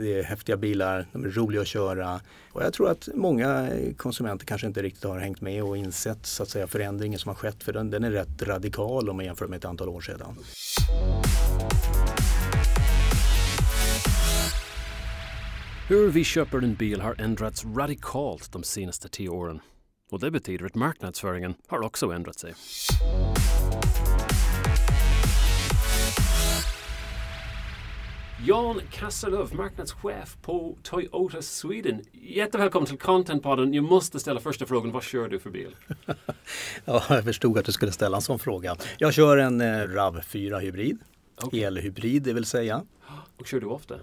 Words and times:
det 0.00 0.18
är 0.18 0.22
häftiga 0.22 0.56
bilar, 0.56 1.06
de 1.12 1.24
är 1.24 1.28
roliga 1.28 1.60
att 1.60 1.66
köra. 1.66 2.20
Och 2.52 2.62
jag 2.62 2.72
tror 2.72 2.90
att 2.90 3.08
många 3.14 3.70
konsumenter 3.96 4.46
kanske 4.46 4.66
inte 4.66 4.82
riktigt 4.82 5.04
har 5.04 5.18
hängt 5.18 5.40
med 5.40 5.64
och 5.64 5.76
insett 5.76 6.26
så 6.26 6.42
att 6.42 6.48
säga, 6.48 6.66
förändringen 6.66 7.18
som 7.18 7.28
har 7.28 7.34
skett. 7.34 7.62
För 7.62 7.72
den, 7.72 7.90
den 7.90 8.04
är 8.04 8.10
rätt 8.10 8.42
radikal 8.42 9.10
om 9.10 9.16
man 9.16 9.24
jämför 9.24 9.46
med 9.46 9.56
ett 9.56 9.64
antal 9.64 9.88
år 9.88 10.00
sedan. 10.00 10.36
Hur 15.88 16.10
vi 16.10 16.24
köper 16.24 16.58
en 16.58 16.74
bil 16.74 17.00
har 17.00 17.20
ändrats 17.20 17.64
radikalt 17.64 18.52
de 18.52 18.62
senaste 18.62 19.08
tio 19.08 19.28
åren. 19.28 19.60
Och 20.10 20.20
det 20.20 20.30
betyder 20.30 20.66
att 20.66 20.74
marknadsföringen 20.74 21.54
har 21.66 21.84
också 21.84 22.10
ändrat 22.10 22.38
sig. 22.38 22.54
Jan 28.46 28.80
Kasselöv, 28.90 29.54
marknadschef 29.54 30.36
på 30.42 30.76
Toyota 30.82 31.42
Sweden. 31.42 32.02
Jättevälkommen 32.12 32.86
till 32.86 32.98
Contentpodden. 32.98 33.74
Jag 33.74 33.84
måste 33.84 34.20
ställa 34.20 34.40
första 34.40 34.66
frågan. 34.66 34.92
Vad 34.92 35.02
kör 35.02 35.28
du 35.28 35.38
för 35.38 35.50
bil? 35.50 35.76
ja, 36.84 37.02
jag 37.08 37.24
förstod 37.24 37.58
att 37.58 37.64
du 37.64 37.72
skulle 37.72 37.92
ställa 37.92 38.16
en 38.16 38.22
sån 38.22 38.38
fråga. 38.38 38.76
Jag 38.98 39.14
kör 39.14 39.36
en 39.36 39.60
eh, 39.60 39.64
RAV4 39.64 40.60
hybrid. 40.60 40.98
Okay. 41.42 41.60
Elhybrid 41.62 42.22
det 42.22 42.32
vill 42.32 42.44
säga. 42.44 42.82
Och 43.38 43.46
kör 43.46 43.60
du 43.60 43.66
ofta? 43.66 43.94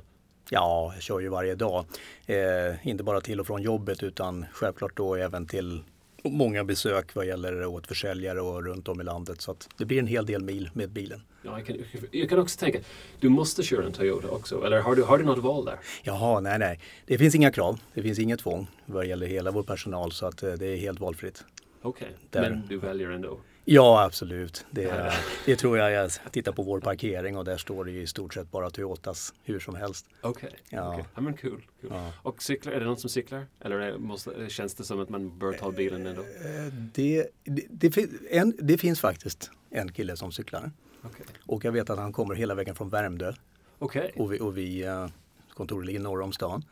Ja, 0.50 0.92
jag 0.94 1.04
kör 1.04 1.20
ju 1.20 1.30
varje 1.30 1.56
dag. 1.56 1.86
Eh, 2.26 2.88
inte 2.88 3.04
bara 3.04 3.22
till 3.22 3.40
och 3.40 3.48
från 3.48 3.62
jobbet 3.62 4.04
utan 4.04 4.46
självklart 4.54 4.98
då 4.98 5.16
även 5.16 5.48
till 5.48 5.84
många 6.24 6.64
besök 6.64 7.16
vad 7.16 7.26
gäller 7.26 7.66
återförsäljare 7.66 8.42
och 8.42 8.66
runt 8.66 8.88
om 8.88 9.02
i 9.02 9.04
landet. 9.04 9.42
Så 9.42 9.56
det 9.78 9.86
blir 9.86 10.00
en 10.00 10.08
hel 10.08 10.26
del 10.26 10.44
mil 10.44 10.70
med 10.74 10.90
bilen. 10.90 11.22
Ja, 11.44 11.58
jag, 11.58 11.68
kan, 11.68 11.78
jag 12.12 12.30
kan 12.30 12.40
också 12.40 12.60
tänka, 12.60 12.80
du 13.20 13.30
måste 13.30 13.64
köra 13.64 13.86
en 13.86 13.92
Toyota 13.92 14.30
också, 14.30 14.66
eller 14.66 14.80
har 14.80 14.96
du, 14.96 15.04
har 15.04 15.18
du 15.18 15.24
något 15.24 15.44
val 15.44 15.66
där? 15.66 15.80
Jaha, 16.04 16.40
nej, 16.40 16.60
nej. 16.60 16.80
Det 17.06 17.18
finns 17.18 17.36
inga 17.36 17.52
krav. 17.52 17.80
Det 17.94 18.02
finns 18.02 18.20
inget 18.20 18.40
tvång 18.40 18.68
vad 18.86 19.06
gäller 19.06 19.28
hela 19.28 19.52
vår 19.52 19.64
personal 19.64 20.12
så 20.12 20.26
att 20.26 20.44
eh, 20.44 20.54
det 20.54 20.68
är 20.68 20.78
helt 20.78 21.00
valfritt. 21.00 21.44
Okej, 21.82 22.08
okay. 22.30 22.42
men 22.42 22.68
du 22.68 22.78
väljer 22.78 23.10
ändå? 23.10 23.40
Ja, 23.66 24.04
absolut. 24.04 24.66
Det, 24.72 25.14
det, 25.46 25.56
tror 25.56 25.78
jag. 25.78 25.92
Jag 25.92 26.12
tittar 26.32 26.52
på 26.52 26.64
vår 26.64 26.80
parkering 26.80 27.38
och 27.38 27.46
där 27.46 27.58
står 27.58 27.86
det 27.86 27.92
i 27.92 28.08
stort 28.08 28.34
sett 28.34 28.52
bara 28.52 28.70
Toyotas 28.70 29.34
hur 29.44 29.60
som 29.60 29.76
helst. 29.76 30.06
Okej, 30.22 30.48
okay. 30.48 30.60
ja. 30.70 30.94
Okay. 30.94 31.06
ja. 31.16 31.22
men 31.22 31.34
kul. 31.34 31.52
cool. 31.52 31.92
Ja. 31.92 32.14
Och 32.24 32.44
cyklar, 32.44 32.74
är 32.74 32.80
det 32.80 32.86
någon 32.86 32.98
som 32.98 33.10
cyklar? 33.10 33.46
Eller 33.60 33.98
måste, 33.98 34.50
känns 34.50 34.74
det 34.74 34.84
som 34.84 35.00
att 35.00 35.10
man 35.10 35.40
bör 35.40 35.54
ta 35.54 35.72
bilen 35.72 36.08
ändå? 36.08 36.22
Eh, 36.22 36.74
det, 36.94 37.28
det, 37.44 37.66
det, 37.70 38.10
en, 38.30 38.54
det 38.60 38.78
finns 38.78 39.00
faktiskt 39.00 39.52
en 39.70 39.92
kille 39.92 40.18
som 40.18 40.32
cyklar. 40.32 40.72
Okay. 41.04 41.26
Och 41.46 41.66
jag 41.66 41.72
vet 41.72 41.90
att 41.90 42.00
han 42.00 42.14
kommer 42.14 42.36
hela 42.36 42.56
vägen 42.56 42.76
från 42.76 42.90
Värmdö. 42.90 43.34
Okay. 43.80 44.12
Och 44.16 44.34
vi, 44.34 44.40
och 44.40 44.58
vi 44.58 44.84
eh, 44.84 45.08
kontoret 45.54 45.86
ligger 45.86 46.00
norr 46.00 46.22
om 46.22 46.34
stan. 46.34 46.64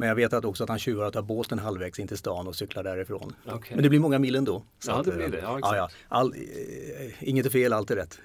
Men 0.00 0.08
jag 0.08 0.16
vet 0.16 0.32
att 0.32 0.44
också 0.44 0.62
att 0.62 0.68
han 0.68 0.78
tjuvar 0.78 1.06
och 1.06 1.12
tar 1.12 1.22
båten 1.22 1.58
halvvägs 1.58 1.98
in 1.98 2.08
till 2.08 2.18
stan 2.18 2.46
och 2.46 2.56
cyklar 2.56 2.82
därifrån. 2.84 3.32
Okay. 3.46 3.74
Men 3.74 3.82
det 3.82 3.88
blir 3.88 4.00
många 4.00 4.18
mil 4.18 4.36
ändå. 4.36 4.62
ja, 4.86 5.02
det 5.04 5.12
blir 5.12 5.28
det. 5.28 5.38
Ja, 5.38 5.58
ja, 5.62 5.76
ja. 5.76 5.88
All, 6.08 6.34
eh, 6.34 7.28
inget 7.28 7.46
är 7.46 7.50
fel, 7.50 7.72
allt 7.72 7.90
är 7.90 7.96
rätt. 7.96 8.20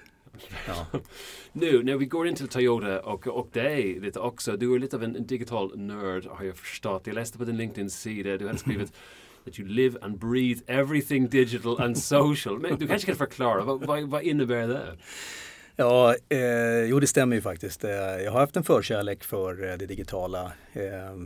Ja. 0.66 0.86
nu 1.52 1.82
när 1.82 1.96
vi 1.96 2.06
går 2.06 2.28
in 2.28 2.34
till 2.34 2.48
Toyota 2.48 3.00
och, 3.00 3.26
och 3.26 3.48
dig 3.52 4.00
lite 4.00 4.20
också. 4.20 4.56
Du 4.56 4.74
är 4.74 4.78
lite 4.78 4.96
av 4.96 5.04
en, 5.04 5.26
digital 5.26 5.78
nörd 5.78 6.26
har 6.26 6.44
jag 6.44 6.56
förstått. 6.56 7.06
Jag 7.06 7.14
läste 7.14 7.38
på 7.38 7.44
din 7.44 7.56
LinkedIn-sida. 7.56 8.36
Du 8.36 8.46
hade 8.46 8.58
skrivit 8.58 8.92
that 9.44 9.58
you 9.58 9.68
live 9.68 9.98
and 10.02 10.18
breathe 10.18 10.60
everything 10.66 11.28
digital 11.28 11.80
and 11.80 11.98
social. 11.98 12.58
Men 12.58 12.78
du 12.78 12.86
kanske 12.86 13.06
kan 13.06 13.16
förklara, 13.16 13.64
vad, 13.64 13.86
vad, 13.86 14.02
vad 14.02 14.22
innebär 14.22 14.68
det? 14.68 14.96
Ja, 15.78 16.14
eh, 16.28 16.84
jo 16.84 17.00
det 17.00 17.06
stämmer 17.06 17.36
ju 17.36 17.42
faktiskt. 17.42 17.84
Eh, 17.84 17.90
jag 17.90 18.32
har 18.32 18.40
haft 18.40 18.56
en 18.56 18.64
förkärlek 18.64 19.24
för 19.24 19.70
eh, 19.70 19.76
det 19.76 19.86
digitala. 19.86 20.52
Eh, 20.72 20.84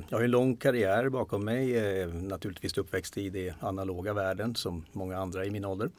jag 0.08 0.18
har 0.18 0.22
en 0.22 0.30
lång 0.30 0.56
karriär 0.56 1.08
bakom 1.08 1.44
mig, 1.44 2.06
naturligtvis 2.06 2.78
uppväxt 2.78 3.18
i 3.18 3.30
det 3.30 3.54
analoga 3.60 4.12
världen 4.12 4.54
som 4.54 4.84
många 4.92 5.18
andra 5.18 5.44
i 5.44 5.50
min 5.50 5.64
ålder. 5.64 5.90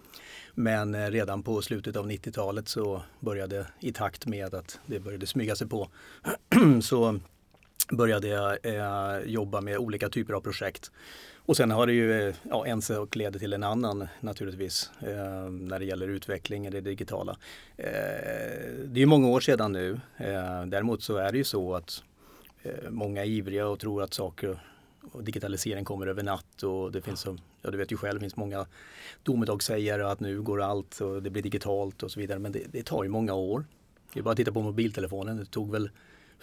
Men 0.53 1.12
redan 1.12 1.44
på 1.44 1.62
slutet 1.62 1.96
av 1.96 2.12
90-talet 2.12 2.68
så 2.68 3.02
började 3.20 3.68
i 3.80 3.94
takt 3.94 4.25
med 4.25 4.54
att 4.54 4.80
det 4.86 5.00
började 5.00 5.28
smyga 5.28 5.56
sig 5.56 5.68
på 5.68 5.90
så 6.81 7.20
började 7.92 8.28
jag 8.28 8.58
jobba 9.25 9.62
med 9.62 9.78
olika 9.78 10.09
typer 10.09 10.34
av 10.34 10.42
projekt 10.42 10.92
och 11.46 11.57
sen 11.57 11.72
har 11.72 11.88
det 11.88 11.94
ju, 11.94 12.28
eh, 12.28 12.35
ja, 12.50 12.66
en 12.66 12.81
sak 12.81 13.16
leder 13.16 13.40
till 13.40 13.53
en 13.53 13.63
annan 13.63 14.07
naturligtvis 14.19 14.91
eh, 15.00 15.50
när 15.50 15.79
det 15.79 15.85
gäller 15.85 16.07
utveckling 16.07 16.68
i 16.68 16.69
det 16.69 16.81
digitala. 16.81 17.38
Eh, 17.78 17.88
det 18.85 19.02
är 19.02 19.06
många 19.06 19.28
år 19.28 19.40
sedan 19.40 19.72
nu. 19.72 20.00
Eh, 20.18 20.66
däremot 20.66 21.03
så 21.03 21.16
är 21.18 21.31
det 21.31 21.38
ju 21.38 21.44
så 21.44 21.75
att 21.75 22.03
eh, 22.63 22.90
många 22.90 23.22
är 23.22 23.30
ivriga 23.30 23.68
och 23.68 23.80
tror 23.80 24.03
att 24.03 24.13
saker 24.13 24.59
och 25.12 25.24
digitalisering 25.24 25.85
kommer 25.85 26.07
över 26.07 26.24
natt 26.24 26.63
och 26.63 26.91
det 26.91 27.01
finns, 27.01 27.19
som, 27.19 27.40
ja 27.62 27.72
du 27.72 27.78
vet 27.78 27.91
ju 27.91 27.97
själv, 27.97 28.13
det 28.13 28.24
finns 28.24 28.35
många 28.35 28.66
domedagssägare 29.24 30.03
att 30.03 30.19
nu 30.19 30.41
går 30.41 30.62
allt 30.62 31.01
och 31.01 31.24
det 31.24 31.30
blir 31.30 31.44
digitalt 31.44 32.03
och 32.03 32.12
så 32.12 32.19
vidare. 32.19 32.40
Men 32.40 32.51
det, 32.51 32.63
det 32.72 32.85
tar 32.85 33.03
ju 33.03 33.09
många 33.09 33.34
år. 33.34 33.66
Det 34.13 34.19
är 34.19 34.24
bara 34.24 34.31
att 34.31 34.38
titta 34.38 34.51
på 34.51 34.62
mobiltelefonen. 34.62 35.38
Det 35.38 35.46
tog 35.46 35.72
väl 35.72 35.90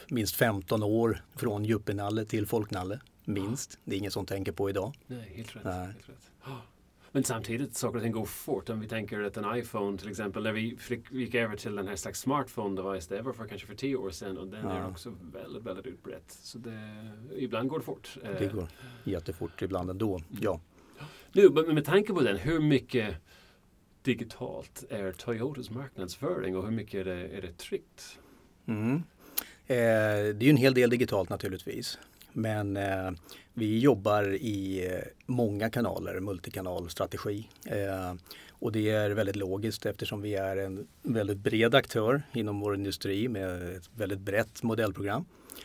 minst 0.08 0.37
15 0.37 0.82
år 0.82 1.22
från 1.37 1.64
juppinalle 1.64 2.25
till 2.25 2.47
folknalle. 2.47 3.00
Minst. 3.28 3.78
Det 3.84 3.94
är 3.94 3.99
ingen 3.99 4.11
som 4.11 4.27
tänker 4.27 4.53
på 4.53 4.71
idag. 4.71 4.94
Nej, 5.06 5.33
helt 5.34 5.56
rätt. 5.56 5.65
Nej. 5.65 5.87
Helt 5.87 6.09
rätt. 6.09 6.31
Men 7.12 7.25
samtidigt, 7.25 7.77
saker 7.77 7.97
och 7.97 8.03
ting 8.03 8.12
går 8.12 8.25
fort. 8.25 8.69
Om 8.69 8.81
vi 8.81 8.89
tänker 8.89 9.21
att 9.21 9.37
en 9.37 9.56
iPhone 9.56 9.99
till 9.99 10.09
exempel, 10.09 10.43
när 10.43 10.53
vi 10.53 10.78
gick 11.11 11.34
över 11.34 11.56
till 11.56 11.77
den 11.77 11.88
här 11.88 11.97
slags 11.97 12.21
smartphone 12.21 12.83
device, 12.83 13.06
det 13.06 13.22
var 13.22 13.33
för 13.33 13.49
kanske 13.49 13.67
för 13.67 13.75
tio 13.75 13.97
år 13.97 14.11
sedan 14.11 14.38
och 14.38 14.47
den 14.47 14.65
ja. 14.65 14.72
är 14.72 14.88
också 14.88 15.15
väldigt, 15.33 15.62
väldigt 15.62 15.87
utbrett. 15.87 16.38
Så 16.43 16.59
det, 16.59 17.11
ibland 17.37 17.69
går 17.69 17.78
det 17.78 17.84
fort. 17.84 18.19
Det 18.22 18.53
går 18.53 18.69
jättefort 19.05 19.62
ibland 19.62 19.91
ändå, 19.91 20.15
mm. 20.15 20.38
ja. 20.41 20.61
Nu, 21.33 21.50
men 21.50 21.75
med 21.75 21.84
tanke 21.84 22.12
på 22.12 22.21
den, 22.21 22.37
hur 22.37 22.61
mycket 22.61 23.15
digitalt 24.03 24.84
är 24.91 25.12
Toyotas 25.12 25.71
marknadsföring 25.71 26.56
och 26.56 26.65
hur 26.65 26.71
mycket 26.71 26.94
är 27.00 27.05
det, 27.05 27.28
är 27.28 27.43
det 27.43 27.59
tryckt? 27.59 28.19
Mm. 28.67 28.94
Eh, 28.94 29.03
det 29.67 30.41
är 30.41 30.43
ju 30.43 30.50
en 30.50 30.56
hel 30.56 30.75
del 30.75 30.91
digitalt 30.91 31.31
naturligtvis. 31.31 31.99
Men 32.33 32.77
eh, 32.77 33.11
vi 33.55 33.78
jobbar 33.78 34.34
i 34.34 34.87
eh, 34.87 35.00
många 35.27 35.71
kanaler, 35.71 36.21
multikanalstrategi. 36.21 37.49
Eh, 37.66 38.15
och 38.50 38.72
det 38.72 38.91
är 38.91 39.11
väldigt 39.11 39.37
logiskt 39.37 39.87
eftersom 39.87 40.22
vi 40.22 40.34
är 40.34 40.56
en 40.56 40.87
väldigt 41.03 41.38
bred 41.38 41.75
aktör 41.75 42.22
inom 42.33 42.61
vår 42.61 42.75
industri 42.75 43.28
med 43.28 43.77
ett 43.77 43.91
väldigt 43.97 44.21
brett 44.21 44.62
modellprogram. 44.62 45.25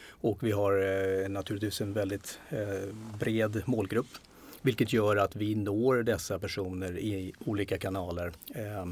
Och 0.10 0.44
vi 0.44 0.52
har 0.52 0.74
eh, 0.74 1.30
naturligtvis 1.30 1.82
en 1.82 1.94
väldigt 1.94 2.40
eh, 2.50 2.94
bred 3.20 3.62
målgrupp. 3.66 4.08
Vilket 4.62 4.94
gör 4.94 5.16
att 5.16 5.36
vi 5.36 5.56
når 5.56 6.04
dessa 6.04 6.40
personer 6.40 7.00
i 7.00 7.34
olika 7.46 7.78
kanaler. 7.78 8.32
Eh, 8.56 8.86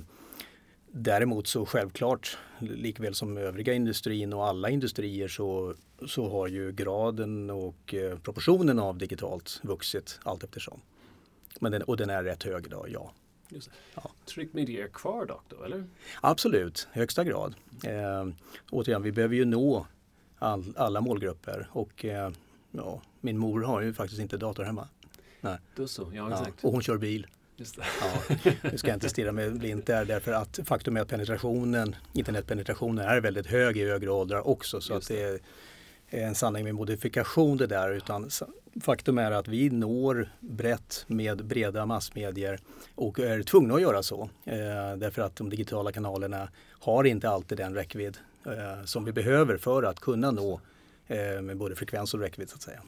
Däremot 0.93 1.47
så 1.47 1.65
självklart, 1.65 2.37
likväl 2.59 3.15
som 3.15 3.37
övriga 3.37 3.73
industrin 3.73 4.33
och 4.33 4.47
alla 4.47 4.69
industrier 4.69 5.27
så, 5.27 5.75
så 6.07 6.29
har 6.29 6.47
ju 6.47 6.71
graden 6.71 7.49
och 7.49 7.93
eh, 7.93 8.19
proportionen 8.19 8.79
av 8.79 8.97
digitalt 8.97 9.59
vuxit 9.63 10.19
allt 10.23 10.43
eftersom. 10.43 10.81
Men 11.59 11.71
den, 11.71 11.81
och 11.81 11.97
den 11.97 12.09
är 12.09 12.23
rätt 12.23 12.43
hög 12.43 12.65
idag, 12.65 12.89
ja. 12.89 13.11
ja. 13.95 14.11
Tryck 14.25 14.53
media 14.53 14.83
är 14.83 14.89
kvar 14.89 15.25
dock 15.25 15.43
då, 15.49 15.63
eller? 15.63 15.83
Absolut, 16.21 16.87
högsta 16.91 17.23
grad. 17.23 17.55
Eh, 17.83 18.27
återigen, 18.69 19.01
vi 19.01 19.11
behöver 19.11 19.35
ju 19.35 19.45
nå 19.45 19.87
all, 20.39 20.73
alla 20.77 21.01
målgrupper 21.01 21.67
och 21.71 22.05
eh, 22.05 22.31
ja, 22.71 23.01
min 23.19 23.37
mor 23.37 23.61
har 23.61 23.81
ju 23.81 23.93
faktiskt 23.93 24.21
inte 24.21 24.37
dator 24.37 24.63
hemma. 24.63 24.87
Nej. 25.41 25.57
Då 25.75 25.87
så, 25.87 26.11
ja 26.13 26.31
exakt. 26.31 26.59
Ja, 26.61 26.67
och 26.67 26.73
hon 26.73 26.81
kör 26.81 26.97
bil. 26.97 27.27
Ja, 28.01 28.35
nu 28.61 28.77
ska 28.77 28.87
jag 28.87 28.95
inte 28.95 29.09
stirra 29.09 29.31
mig 29.31 29.49
blind 29.49 29.83
där 29.85 30.05
därför 30.05 30.31
att 30.31 30.59
faktum 30.65 30.97
är 30.97 31.01
att 31.01 31.07
penetrationen, 31.07 31.95
internetpenetrationen 32.13 33.05
är 33.05 33.21
väldigt 33.21 33.47
hög 33.47 33.77
i 33.77 33.89
högre 33.89 34.11
åldrar 34.11 34.47
också. 34.47 34.81
Så 34.81 34.93
att 34.93 35.07
det 35.07 35.23
är 35.23 35.39
en 36.09 36.35
sanning 36.35 36.63
med 36.63 36.75
modifikation 36.75 37.57
det 37.57 37.67
där. 37.67 37.91
Utan 37.91 38.29
faktum 38.81 39.17
är 39.17 39.31
att 39.31 39.47
vi 39.47 39.69
når 39.69 40.29
brett 40.39 41.03
med 41.07 41.45
breda 41.45 41.85
massmedier 41.85 42.59
och 42.95 43.19
är 43.19 43.43
tvungna 43.43 43.75
att 43.75 43.81
göra 43.81 44.03
så. 44.03 44.29
Eh, 44.45 44.97
därför 44.97 45.21
att 45.21 45.35
de 45.35 45.49
digitala 45.49 45.91
kanalerna 45.91 46.49
har 46.79 47.03
inte 47.03 47.29
alltid 47.29 47.57
den 47.57 47.73
räckvidd 47.73 48.17
eh, 48.45 48.85
som 48.85 49.05
vi 49.05 49.11
behöver 49.11 49.57
för 49.57 49.83
att 49.83 49.99
kunna 49.99 50.31
nå 50.31 50.61
eh, 51.07 51.41
med 51.41 51.57
både 51.57 51.75
frekvens 51.75 52.13
och 52.13 52.19
räckvidd 52.19 52.49
så 52.49 52.55
att 52.55 52.61
säga. 52.61 52.81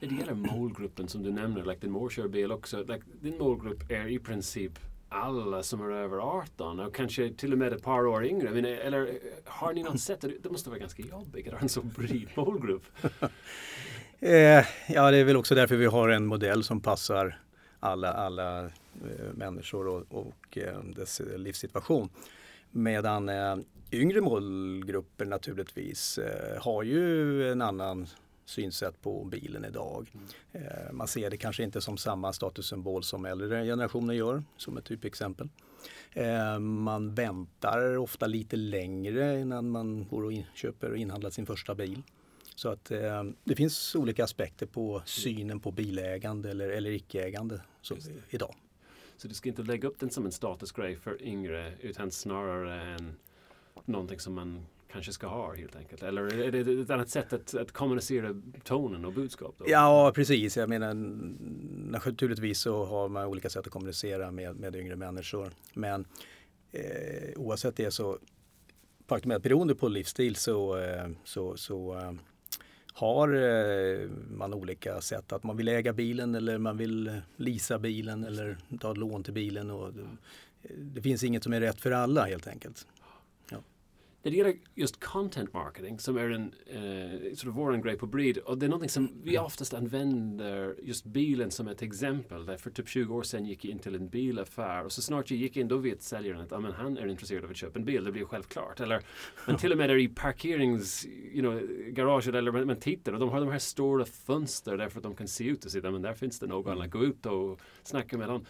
När 0.00 0.08
det 0.08 0.14
gäller 0.14 0.34
målgruppen 0.34 1.08
som 1.08 1.22
du 1.22 1.32
nämner, 1.32 1.64
like 1.64 1.80
din 1.80 1.90
mor 1.90 2.10
kör 2.10 2.28
bil 2.28 2.52
också. 2.52 2.78
Like, 2.78 3.02
din 3.20 3.38
målgrupp 3.38 3.90
är 3.90 4.08
i 4.08 4.18
princip 4.18 4.72
alla 5.08 5.62
som 5.62 5.80
är 5.80 5.90
över 5.90 6.18
18 6.18 6.80
och 6.80 6.94
kanske 6.94 7.30
till 7.32 7.52
och 7.52 7.58
med 7.58 7.72
ett 7.72 7.82
par 7.82 8.06
år 8.06 8.24
yngre. 8.24 8.50
Men, 8.50 8.64
eller 8.64 9.18
har 9.44 9.72
ni 9.72 9.82
något 9.82 10.00
sätt? 10.10 10.24
Det 10.42 10.50
måste 10.50 10.70
vara 10.70 10.78
ganska 10.78 11.02
jobbigt 11.02 11.46
att 11.46 11.52
ha 11.52 11.60
en 11.60 11.68
så 11.68 11.82
bred 11.82 12.28
målgrupp. 12.36 12.82
eh, 14.20 14.64
ja, 14.88 15.10
det 15.10 15.16
är 15.16 15.24
väl 15.24 15.36
också 15.36 15.54
därför 15.54 15.76
vi 15.76 15.86
har 15.86 16.08
en 16.08 16.26
modell 16.26 16.64
som 16.64 16.80
passar 16.80 17.38
alla, 17.80 18.12
alla 18.12 18.64
eh, 18.64 18.70
människor 19.34 19.86
och, 19.86 20.04
och 20.10 20.58
eh, 20.58 20.84
dess 20.84 21.22
livssituation. 21.36 22.08
Medan 22.70 23.28
eh, 23.28 23.56
yngre 23.92 24.20
målgrupper 24.20 25.24
naturligtvis 25.24 26.18
har 26.60 26.82
ju 26.82 27.52
en 27.52 27.62
annan 27.62 28.06
synsätt 28.50 29.02
på 29.02 29.24
bilen 29.24 29.64
idag. 29.64 30.12
Mm. 30.52 30.96
Man 30.96 31.08
ser 31.08 31.30
det 31.30 31.36
kanske 31.36 31.62
inte 31.62 31.80
som 31.80 31.96
samma 31.96 32.32
statussymbol 32.32 33.02
som 33.02 33.24
äldre 33.24 33.64
generationer 33.64 34.14
gör, 34.14 34.42
som 34.56 34.76
ett 34.76 34.84
typexempel. 34.84 35.48
Man 36.60 37.14
väntar 37.14 37.96
ofta 37.96 38.26
lite 38.26 38.56
längre 38.56 39.40
innan 39.40 39.70
man 39.70 40.06
går 40.10 40.24
och 40.24 40.32
köper 40.54 40.90
och 40.90 40.96
inhandlar 40.96 41.30
sin 41.30 41.46
första 41.46 41.74
bil. 41.74 42.02
Så 42.60 42.68
att 42.68 42.90
eh, 42.90 43.24
det 43.44 43.56
finns 43.56 43.94
olika 43.94 44.24
aspekter 44.24 44.66
på 44.66 45.02
synen 45.04 45.60
på 45.60 45.70
bilägande 45.70 46.50
eller, 46.50 46.68
eller 46.68 46.90
icke-ägande 46.90 47.60
idag. 48.30 48.54
Så 49.16 49.28
du 49.28 49.34
ska 49.34 49.48
inte 49.48 49.62
lägga 49.62 49.88
upp 49.88 49.98
den 49.98 50.10
som 50.10 50.26
en 50.26 50.32
statusgrej 50.32 50.96
för 50.96 51.22
yngre 51.22 51.72
utan 51.80 52.10
snarare 52.10 52.82
en 52.82 53.16
någonting 53.84 54.20
som 54.20 54.34
man 54.34 54.66
kanske 54.92 55.12
ska 55.12 55.26
ha 55.26 55.54
helt 55.54 55.76
enkelt? 55.76 56.02
Eller 56.02 56.42
är 56.42 56.52
det 56.52 56.82
ett 56.82 56.90
annat 56.90 57.08
sätt 57.08 57.32
att, 57.32 57.54
att 57.54 57.72
kommunicera 57.72 58.34
tonen 58.64 59.04
och 59.04 59.12
budskap? 59.12 59.54
Då? 59.58 59.64
Ja 59.68 60.12
precis, 60.14 60.56
jag 60.56 60.68
menar 60.68 60.94
naturligtvis 61.90 62.60
så 62.60 62.84
har 62.84 63.08
man 63.08 63.26
olika 63.26 63.50
sätt 63.50 63.66
att 63.66 63.72
kommunicera 63.72 64.30
med, 64.30 64.56
med 64.56 64.76
yngre 64.76 64.96
människor. 64.96 65.52
Men 65.74 66.04
eh, 66.72 67.30
oavsett 67.36 67.76
det 67.76 67.90
så 67.90 68.18
faktum 69.10 69.30
är 69.30 69.36
att 69.36 69.42
beroende 69.42 69.74
på 69.74 69.88
livsstil 69.88 70.36
så, 70.36 70.78
eh, 70.78 71.08
så, 71.24 71.56
så 71.56 71.98
eh, 71.98 72.12
har 72.92 73.34
eh, 73.34 74.08
man 74.30 74.54
olika 74.54 75.00
sätt. 75.00 75.32
Att 75.32 75.42
man 75.42 75.56
vill 75.56 75.68
äga 75.68 75.92
bilen 75.92 76.34
eller 76.34 76.58
man 76.58 76.76
vill 76.76 77.20
leasa 77.36 77.78
bilen 77.78 78.24
eller 78.24 78.58
ta 78.80 78.94
lån 78.94 79.22
till 79.22 79.34
bilen. 79.34 79.70
Och 79.70 79.92
det 80.78 81.02
finns 81.02 81.24
inget 81.24 81.42
som 81.42 81.52
är 81.52 81.60
rätt 81.60 81.80
för 81.80 81.90
alla 81.90 82.24
helt 82.24 82.46
enkelt. 82.46 82.86
När 84.22 84.30
det 84.30 84.36
gäller 84.36 84.54
just 84.74 85.04
content 85.04 85.52
marketing 85.52 85.98
som 85.98 86.16
är 86.16 86.30
en 86.30 86.54
eh, 86.66 87.34
sort 87.34 87.48
of 87.48 87.56
vår 87.56 87.76
grej 87.76 87.96
på 87.96 88.06
Breed 88.06 88.38
och 88.38 88.58
det 88.58 88.66
är 88.66 88.70
någonting 88.70 88.88
som 88.88 89.20
vi 89.22 89.34
mm. 89.34 89.44
oftast 89.44 89.74
använder 89.74 90.74
just 90.82 91.04
bilen 91.04 91.50
som 91.50 91.68
ett 91.68 91.82
exempel. 91.82 92.46
Där 92.46 92.56
för 92.56 92.70
typ 92.70 92.88
20 92.88 93.14
år 93.14 93.22
sedan 93.22 93.44
gick 93.44 93.64
jag 93.64 93.70
in 93.70 93.78
till 93.78 93.94
en 93.94 94.08
bilaffär 94.08 94.84
och 94.84 94.92
så 94.92 95.02
snart 95.02 95.30
jag 95.30 95.40
gick 95.40 95.56
in 95.56 95.68
då 95.68 95.76
vet 95.76 96.02
säljaren 96.02 96.40
att 96.40 96.52
ah, 96.52 96.60
men 96.60 96.72
han 96.72 96.98
är 96.98 97.06
intresserad 97.06 97.44
av 97.44 97.50
att 97.50 97.56
köpa 97.56 97.78
en 97.78 97.84
bil. 97.84 98.04
Det 98.04 98.12
blir 98.12 98.24
självklart. 98.24 98.80
Eller, 98.80 99.02
men 99.46 99.56
till 99.56 99.72
och 99.72 99.78
med 99.78 99.90
där 99.90 99.96
i 99.96 100.08
parkerings, 100.08 101.06
you 101.06 101.40
know, 101.40 101.60
garaget 101.92 102.34
eller 102.34 102.52
man, 102.52 102.66
man 102.66 102.80
tittar 102.80 103.12
och 103.12 103.20
de 103.20 103.28
har 103.28 103.40
de 103.40 103.48
här 103.48 103.58
stora 103.58 104.04
fönster 104.04 104.76
därför 104.76 104.98
att 104.98 105.02
de 105.02 105.16
kan 105.16 105.28
se 105.28 105.44
ut 105.44 105.64
och 105.64 105.70
se 105.70 105.80
men 105.80 106.02
där 106.02 106.14
finns 106.14 106.38
det 106.38 106.46
någon. 106.46 106.76
Mm. 106.76 106.90
Gå 106.90 107.04
ut 107.04 107.26
och 107.26 107.60
snacka 107.82 108.18
med 108.18 108.28
dem. 108.28 108.44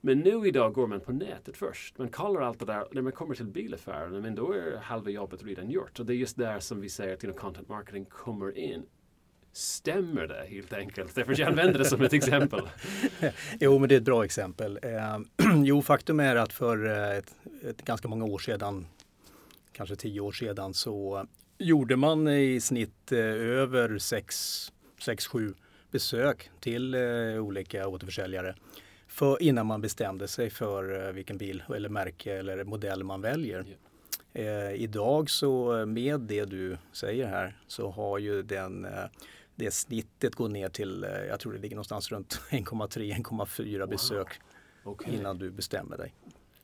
Men 0.00 0.20
nu 0.20 0.48
idag 0.48 0.72
går 0.72 0.86
man 0.86 1.00
på 1.00 1.12
nätet 1.12 1.56
först. 1.56 1.98
Man 1.98 2.08
kollar 2.08 2.40
allt 2.40 2.58
det 2.58 2.66
där. 2.66 2.86
När 2.92 3.02
man 3.02 3.12
kommer 3.12 3.34
till 3.34 3.46
bilaffären, 3.46 4.22
men 4.22 4.34
då 4.34 4.52
är 4.52 4.76
halva 4.76 5.10
jobbet 5.10 5.44
redan 5.44 5.70
gjort. 5.70 6.00
Och 6.00 6.06
det 6.06 6.12
är 6.12 6.16
just 6.16 6.36
där 6.36 6.60
som 6.60 6.80
vi 6.80 6.88
säger 6.88 7.14
att 7.14 7.24
you 7.24 7.32
know, 7.32 7.40
content 7.40 7.68
marketing 7.68 8.04
kommer 8.04 8.58
in. 8.58 8.82
Stämmer 9.52 10.26
det 10.26 10.46
helt 10.48 10.72
enkelt? 10.72 11.14
Därför 11.14 11.40
jag 11.40 11.48
använder 11.48 11.78
det 11.78 11.84
som 11.84 12.02
ett 12.02 12.12
exempel. 12.12 12.60
jo, 13.60 13.78
men 13.78 13.88
det 13.88 13.94
är 13.94 13.96
ett 13.96 14.04
bra 14.04 14.24
exempel. 14.24 14.78
Eh, 14.82 15.18
jo, 15.64 15.82
faktum 15.82 16.20
är 16.20 16.36
att 16.36 16.52
för 16.52 16.86
eh, 16.86 17.18
ett, 17.18 17.36
ett, 17.62 17.82
ganska 17.82 18.08
många 18.08 18.24
år 18.24 18.38
sedan, 18.38 18.86
kanske 19.72 19.96
tio 19.96 20.20
år 20.20 20.32
sedan, 20.32 20.74
så 20.74 21.26
gjorde 21.58 21.96
man 21.96 22.28
i 22.28 22.60
snitt 22.60 23.12
eh, 23.12 23.18
över 23.18 23.88
6-7 23.88 25.54
besök 25.90 26.50
till 26.60 26.94
eh, 26.94 27.00
olika 27.40 27.88
återförsäljare 27.88 28.54
för, 29.16 29.42
innan 29.42 29.66
man 29.66 29.80
bestämde 29.80 30.28
sig 30.28 30.50
för 30.50 31.06
eh, 31.06 31.12
vilken 31.12 31.38
bil 31.38 31.62
eller 31.74 31.88
märke 31.88 32.32
eller 32.32 32.64
modell 32.64 33.04
man 33.04 33.20
väljer. 33.20 33.64
Yeah. 34.34 34.70
Eh, 34.70 34.82
idag 34.82 35.30
så 35.30 35.78
eh, 35.78 35.86
med 35.86 36.20
det 36.20 36.44
du 36.44 36.78
säger 36.92 37.26
här 37.26 37.56
så 37.66 37.90
har 37.90 38.18
ju 38.18 38.42
den, 38.42 38.84
eh, 38.84 39.04
det 39.54 39.70
snittet 39.70 40.34
gått 40.34 40.50
ner 40.50 40.68
till, 40.68 41.06
jag 41.28 41.40
tror 41.40 41.52
det 41.52 41.58
ligger 41.58 41.76
någonstans 41.76 42.10
runt 42.12 42.40
1,3-1,4 42.50 43.78
wow. 43.78 43.88
besök 43.88 44.40
okay. 44.84 45.14
innan 45.14 45.38
du 45.38 45.50
bestämmer 45.50 45.96
dig. 45.96 46.14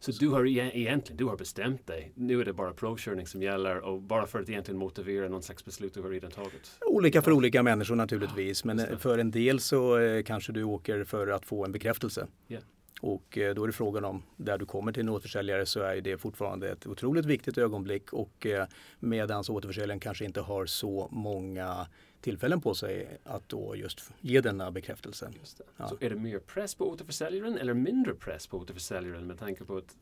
Så 0.05 0.13
du 0.13 0.29
har 0.29 0.47
egentligen 0.47 1.17
du 1.17 1.25
har 1.25 1.37
bestämt 1.37 1.87
dig. 1.87 2.13
Nu 2.15 2.41
är 2.41 2.45
det 2.45 2.53
bara 2.53 2.73
provkörning 2.73 3.27
som 3.27 3.43
gäller 3.43 3.79
och 3.79 4.03
bara 4.03 4.27
för 4.27 4.41
att 4.41 4.49
egentligen 4.49 4.79
motivera 4.79 5.29
någon 5.29 5.43
slags 5.43 5.65
beslut 5.65 5.95
du 5.95 6.03
har 6.03 6.11
redan 6.11 6.31
tagit. 6.31 6.79
Olika 6.87 7.23
för 7.23 7.33
olika 7.33 7.63
människor 7.63 7.97
naturligtvis. 7.97 8.65
Men 8.65 8.99
för 8.99 9.19
en 9.19 9.31
del 9.31 9.61
så 9.61 9.99
eh, 9.99 10.23
kanske 10.23 10.53
du 10.53 10.65
åker 10.65 11.05
för 11.05 11.29
att 11.29 11.47
få 11.47 11.65
en 11.65 11.73
bekräftelse. 11.73 12.27
Yeah. 12.49 12.65
Och 13.01 13.39
eh, 13.39 13.55
då 13.55 13.63
är 13.63 13.67
det 13.67 13.73
frågan 13.73 14.05
om, 14.05 14.23
där 14.37 14.59
du 14.59 14.67
kommer 14.67 14.93
till 14.93 15.03
en 15.03 15.09
återförsäljare 15.09 15.67
så 15.67 15.81
är 15.81 16.01
det 16.01 16.19
fortfarande 16.19 16.71
ett 16.71 16.87
otroligt 16.87 17.27
viktigt 17.27 17.59
ögonblick 17.59 18.13
och 18.13 18.47
eh, 18.47 18.67
medans 18.99 19.51
återförsäljaren 19.51 20.01
kanske 20.01 20.25
inte 20.25 20.41
har 20.41 20.67
så 20.67 21.09
många 21.11 21.87
tillfällen 22.23 22.61
på 22.61 22.75
sig 22.75 23.19
att 23.25 23.49
då 23.49 23.77
just 23.77 24.11
ge 24.21 24.41
denna 24.41 24.71
bekräftelse. 24.71 25.31
Ja. 25.77 25.89
Så 25.89 25.97
är 26.01 26.11
det 26.11 26.17
mer 26.17 26.39
press 26.39 26.75
på 26.75 26.91
återförsäljaren 26.91 27.59
eller 27.59 27.75
mindre 27.75 28.15
press 28.15 28.47
på 28.47 28.59
återförsäljaren 28.59 29.27
med 29.27 29.39
tanke 29.39 29.65
på 29.65 29.77
att 29.77 29.97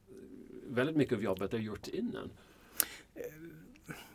väldigt 0.66 0.96
mycket 0.96 1.16
av 1.16 1.22
jobbet 1.22 1.54
är 1.54 1.58
gjort 1.58 1.88
innan? 1.88 2.30
Eh, 3.14 3.22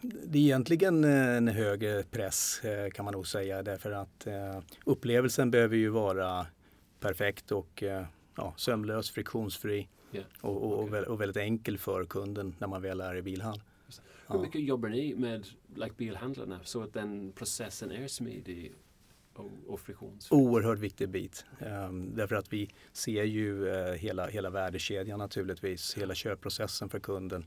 det 0.01 0.37
är 0.37 0.41
egentligen 0.41 1.03
en 1.03 1.47
högre 1.47 2.03
press 2.03 2.61
kan 2.93 3.05
man 3.05 3.13
nog 3.13 3.27
säga 3.27 3.63
därför 3.63 3.91
att 3.91 4.27
upplevelsen 4.85 5.51
behöver 5.51 5.75
ju 5.75 5.89
vara 5.89 6.47
perfekt 6.99 7.51
och 7.51 7.83
ja, 8.35 8.53
sömlös, 8.57 9.11
friktionsfri 9.11 9.87
yeah. 10.11 10.25
och, 10.41 10.63
och, 10.63 10.83
okay. 10.83 11.03
och, 11.03 11.21
väldigt 11.21 11.37
enkel 11.37 11.77
för 11.77 12.03
kunden 12.03 12.55
när 12.59 12.67
man 12.67 12.81
väl 12.81 13.01
är 13.01 13.15
i 13.15 13.21
bilhall. 13.21 13.61
Hur 14.27 14.39
mycket 14.39 14.61
jobbar 14.61 14.89
ni 14.89 15.15
med 15.15 15.47
like, 15.75 15.93
bilhandlarna 15.97 16.59
så 16.63 16.83
att 16.83 16.93
den 16.93 17.31
processen 17.31 17.91
är 17.91 18.07
smidig 18.07 18.73
och, 19.33 19.51
och 19.67 19.79
friktionsfri? 19.79 20.37
Oerhört 20.37 20.79
viktig 20.79 21.09
bit. 21.09 21.45
Um, 21.59 22.15
därför 22.15 22.35
att 22.35 22.53
vi 22.53 22.69
ser 22.93 23.23
ju 23.23 23.67
uh, 23.67 23.93
hela, 23.93 24.27
hela 24.27 24.49
värdekedjan 24.49 25.19
naturligtvis, 25.19 25.97
hela 25.97 26.15
köpprocessen 26.15 26.89
för 26.89 26.99
kunden. 26.99 27.45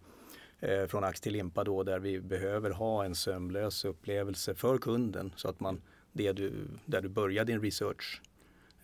Uh, 0.62 0.86
från 0.86 1.04
ax 1.04 1.20
till 1.20 1.32
limpa 1.32 1.64
då 1.64 1.82
där 1.82 1.98
vi 1.98 2.20
behöver 2.20 2.70
ha 2.70 3.04
en 3.04 3.14
sömlös 3.14 3.84
upplevelse 3.84 4.54
för 4.54 4.78
kunden 4.78 5.32
så 5.36 5.48
att 5.48 5.60
man, 5.60 5.82
det 6.12 6.32
du, 6.32 6.52
där 6.84 7.02
du 7.02 7.08
börjar 7.08 7.44
din 7.44 7.62
research 7.62 8.22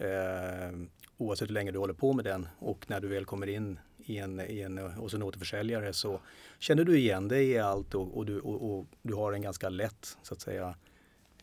uh, 0.00 0.86
oavsett 1.16 1.48
hur 1.48 1.54
länge 1.54 1.70
du 1.70 1.78
håller 1.78 1.94
på 1.94 2.12
med 2.12 2.24
den 2.24 2.48
och 2.58 2.90
när 2.90 3.00
du 3.00 3.08
väl 3.08 3.24
kommer 3.24 3.46
in 3.46 3.78
i 4.06 4.18
en, 4.18 4.40
i 4.40 4.60
en, 4.60 4.78
hos 4.78 5.14
en 5.14 5.22
återförsäljare 5.22 5.92
så 5.92 6.20
känner 6.58 6.84
du 6.84 6.98
igen 6.98 7.28
dig 7.28 7.50
i 7.50 7.58
allt 7.58 7.94
och, 7.94 8.16
och, 8.16 8.26
du, 8.26 8.40
och, 8.40 8.78
och 8.78 8.86
du 9.02 9.14
har 9.14 9.32
en 9.32 9.42
ganska 9.42 9.68
lätt 9.68 10.18
så 10.22 10.34
att 10.34 10.40
säga 10.40 10.74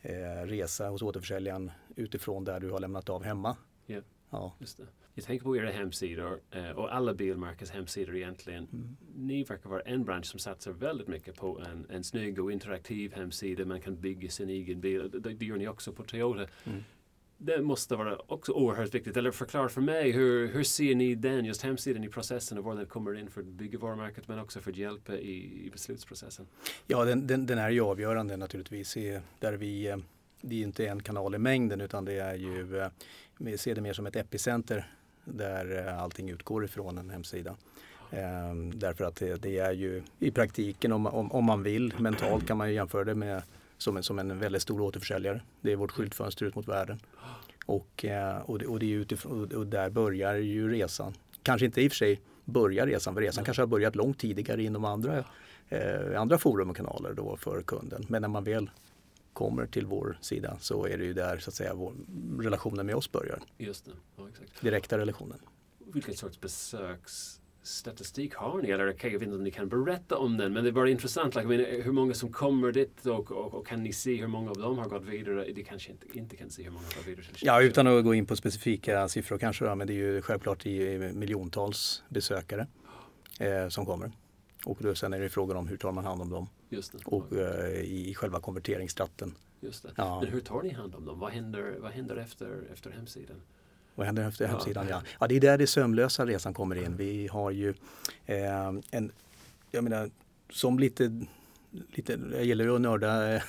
eh, 0.01 0.45
resa 0.45 0.89
hos 0.89 1.01
återförsäljaren 1.01 1.71
utifrån 1.95 2.43
där 2.43 2.59
du 2.59 2.69
har 2.69 2.79
lämnat 2.79 3.09
av 3.09 3.23
hemma. 3.23 3.57
Yeah. 3.87 4.03
Ja. 4.29 4.53
Just 4.59 4.77
det. 4.77 4.87
Jag 5.13 5.25
tänker 5.25 5.43
på 5.43 5.57
era 5.57 5.71
hemsidor 5.71 6.39
eh, 6.51 6.69
och 6.69 6.95
alla 6.95 7.13
bilmärkes 7.13 7.71
hemsidor 7.71 8.15
egentligen. 8.15 8.67
Mm. 8.73 8.97
Ni 9.15 9.43
verkar 9.43 9.69
vara 9.69 9.81
en 9.81 10.03
bransch 10.03 10.25
som 10.25 10.39
satsar 10.39 10.71
väldigt 10.71 11.07
mycket 11.07 11.35
på 11.35 11.59
en, 11.59 11.85
en 11.89 12.03
snygg 12.03 12.39
och 12.39 12.51
interaktiv 12.51 13.13
hemsida. 13.13 13.65
Man 13.65 13.81
kan 13.81 14.01
bygga 14.01 14.29
sin 14.29 14.49
egen 14.49 14.81
bil. 14.81 15.11
Det, 15.11 15.33
det 15.33 15.45
gör 15.45 15.57
ni 15.57 15.67
också 15.67 15.93
på 15.93 16.03
Toyota. 16.03 16.47
Mm 16.63 16.83
det 17.43 17.61
måste 17.61 17.95
vara 17.95 18.17
också 18.27 18.51
oerhört 18.51 18.95
viktigt. 18.95 19.17
Eller 19.17 19.31
förklara 19.31 19.69
för 19.69 19.81
mig, 19.81 20.11
hur, 20.11 20.47
hur 20.47 20.63
ser 20.63 20.95
ni 20.95 21.15
den, 21.15 21.45
just 21.45 21.61
hemsidan 21.61 22.03
i 22.03 22.09
processen 22.09 22.57
och 22.57 22.63
var 22.63 22.75
den 22.75 22.85
kommer 22.85 23.19
in 23.19 23.29
för 23.29 23.41
att 23.41 23.47
bygga 23.47 23.79
varumärket 23.79 24.27
men 24.27 24.39
också 24.39 24.59
för 24.59 24.71
att 24.71 24.77
hjälpa 24.77 25.15
i, 25.15 25.65
i 25.65 25.69
beslutsprocessen? 25.71 26.47
Ja, 26.87 27.05
den, 27.05 27.27
den, 27.27 27.45
den 27.45 27.57
är 27.57 27.69
ju 27.69 27.81
avgörande 27.81 28.37
naturligtvis. 28.37 28.93
Där 29.39 29.53
vi, 29.53 29.87
eh, 29.87 29.97
det 30.41 30.55
är 30.55 30.63
inte 30.63 30.87
en 30.87 31.03
kanal 31.03 31.35
i 31.35 31.37
mängden 31.37 31.81
utan 31.81 32.05
det 32.05 32.13
är 32.13 32.35
ju, 32.35 32.79
eh, 32.79 32.87
vi 33.37 33.57
ser 33.57 33.75
det 33.75 33.81
mer 33.81 33.93
som 33.93 34.05
ett 34.05 34.15
epicenter 34.15 34.93
där 35.25 35.87
eh, 35.87 36.01
allting 36.01 36.29
utgår 36.29 36.65
ifrån 36.65 36.97
en 36.97 37.09
hemsida. 37.09 37.55
Ehm, 38.11 38.79
därför 38.79 39.03
att 39.03 39.15
det, 39.15 39.35
det, 39.35 39.57
är 39.57 39.71
ju 39.71 40.03
i 40.19 40.31
praktiken 40.31 40.91
om, 40.91 41.07
om, 41.07 41.31
om 41.31 41.45
man 41.45 41.63
vill 41.63 41.93
mentalt 41.97 42.47
kan 42.47 42.57
man 42.57 42.69
ju 42.69 42.75
jämföra 42.75 43.03
det 43.03 43.15
med 43.15 43.43
som 43.81 43.97
en, 43.97 44.03
som 44.03 44.19
en 44.19 44.39
väldigt 44.39 44.61
stor 44.61 44.81
återförsäljare. 44.81 45.41
Det 45.61 45.71
är 45.71 45.75
vårt 45.75 45.91
skyltfönster 45.91 46.45
ut 46.45 46.55
mot 46.55 46.67
världen. 46.67 46.99
Och, 47.65 48.05
eh, 48.05 48.37
och, 48.37 48.59
det, 48.59 48.65
och, 48.65 48.79
det 48.79 48.85
är 48.85 48.97
utifrån, 48.97 49.55
och 49.55 49.67
där 49.67 49.89
börjar 49.89 50.35
ju 50.35 50.69
resan. 50.71 51.13
Kanske 51.43 51.65
inte 51.65 51.81
i 51.81 51.87
och 51.87 51.91
för 51.91 51.97
sig 51.97 52.21
börjar 52.45 52.87
resan, 52.87 53.13
för 53.13 53.21
resan 53.21 53.45
kanske 53.45 53.61
har 53.61 53.67
börjat 53.67 53.95
långt 53.95 54.19
tidigare 54.19 54.63
inom 54.63 54.85
andra, 54.85 55.23
eh, 55.69 56.21
andra 56.21 56.37
forum 56.37 56.69
och 56.69 56.77
kanaler 56.77 57.13
då 57.13 57.37
för 57.37 57.61
kunden. 57.61 58.05
Men 58.09 58.21
när 58.21 58.29
man 58.29 58.43
väl 58.43 58.69
kommer 59.33 59.65
till 59.65 59.85
vår 59.85 60.17
sida 60.21 60.57
så 60.59 60.85
är 60.87 60.97
det 60.97 61.05
ju 61.05 61.13
där 61.13 61.37
så 61.37 61.49
att 61.49 61.55
säga 61.55 61.73
vår, 61.73 61.93
relationen 62.39 62.85
med 62.85 62.95
oss 62.95 63.11
börjar. 63.11 63.39
Just 63.57 63.85
det, 63.85 63.91
ja, 64.17 64.29
exakt. 64.29 64.61
Direkta 64.61 64.97
relationen. 64.97 65.37
Vilken 65.93 66.15
sorts 66.15 66.41
besöks 66.41 67.40
statistik 67.63 68.35
har 68.35 68.61
ni? 68.61 68.69
Eller 68.69 68.85
jag 68.85 69.11
vet 69.11 69.21
inte 69.21 69.35
om 69.35 69.43
ni 69.43 69.51
kan 69.51 69.69
berätta 69.69 70.17
om 70.17 70.37
den, 70.37 70.53
men 70.53 70.63
det 70.63 70.69
är 70.69 70.71
bara 70.71 70.89
intressant. 70.89 71.35
Like, 71.35 71.47
mean, 71.47 71.81
hur 71.83 71.91
många 71.91 72.13
som 72.13 72.31
kommer 72.31 72.71
dit 72.71 73.05
och, 73.05 73.31
och, 73.31 73.53
och, 73.53 73.67
kan 73.67 73.83
ni 73.83 73.93
se 73.93 74.15
hur 74.15 74.27
många 74.27 74.49
av 74.49 74.57
dem 74.57 74.77
har 74.77 74.89
gått 74.89 75.03
vidare? 75.03 75.51
Det 75.55 75.63
kanske 75.63 75.91
inte, 75.91 76.17
inte 76.17 76.35
kan 76.35 76.49
se 76.49 76.63
hur 76.63 76.71
många 76.71 76.85
har 76.85 76.95
gått 76.95 77.07
vidare. 77.07 77.25
Ja, 77.41 77.61
utan 77.61 77.87
att 77.87 78.03
gå 78.03 78.13
in 78.13 78.25
på 78.25 78.35
specifika 78.35 79.07
siffror 79.07 79.37
kanske, 79.37 79.65
då, 79.65 79.75
men 79.75 79.87
det 79.87 79.93
är 79.93 79.95
ju 79.95 80.21
självklart 80.21 80.65
i 80.65 80.97
miljontals 81.13 82.03
besökare 82.09 82.67
eh, 83.39 83.67
som 83.67 83.85
kommer. 83.85 84.11
Och 84.65 84.77
då, 84.81 84.95
sen 84.95 85.13
är 85.13 85.19
det 85.19 85.29
frågan 85.29 85.57
om 85.57 85.67
hur 85.67 85.77
tar 85.77 85.91
man 85.91 86.05
hand 86.05 86.21
om 86.21 86.29
dem 86.29 86.47
och 87.05 87.33
eh, 87.33 87.81
i 87.81 88.13
själva 88.15 88.39
konverteringstratten. 88.39 89.35
Just 89.59 89.83
det. 89.83 89.89
Ja. 89.95 90.19
Men 90.23 90.33
hur 90.33 90.39
tar 90.39 90.61
ni 90.61 90.69
hand 90.69 90.95
om 90.95 91.05
dem? 91.05 91.19
Vad 91.19 91.31
händer, 91.31 91.75
vad 91.79 91.91
händer 91.91 92.15
efter, 92.15 92.63
efter 92.73 92.91
hemsidan? 92.91 93.41
Vad 93.95 94.05
händer 94.05 94.27
efter 94.27 94.47
hemsidan? 94.47 94.87
Ja. 94.89 95.01
ja, 95.19 95.27
det 95.27 95.35
är 95.35 95.39
där 95.39 95.57
det 95.57 95.67
sömlösa 95.67 96.25
resan 96.25 96.53
kommer 96.53 96.75
in. 96.75 96.97
Vi 96.97 97.27
har 97.27 97.51
ju 97.51 97.73
eh, 98.25 98.67
en, 98.91 99.11
jag 99.71 99.83
menar, 99.83 100.09
som 100.49 100.79
lite, 100.79 101.25
lite 101.71 102.19
jag 102.31 102.45
gillar 102.45 102.65
ju 102.65 102.75
att 102.75 102.81
nörda 102.81 103.35
eh, 103.35 103.41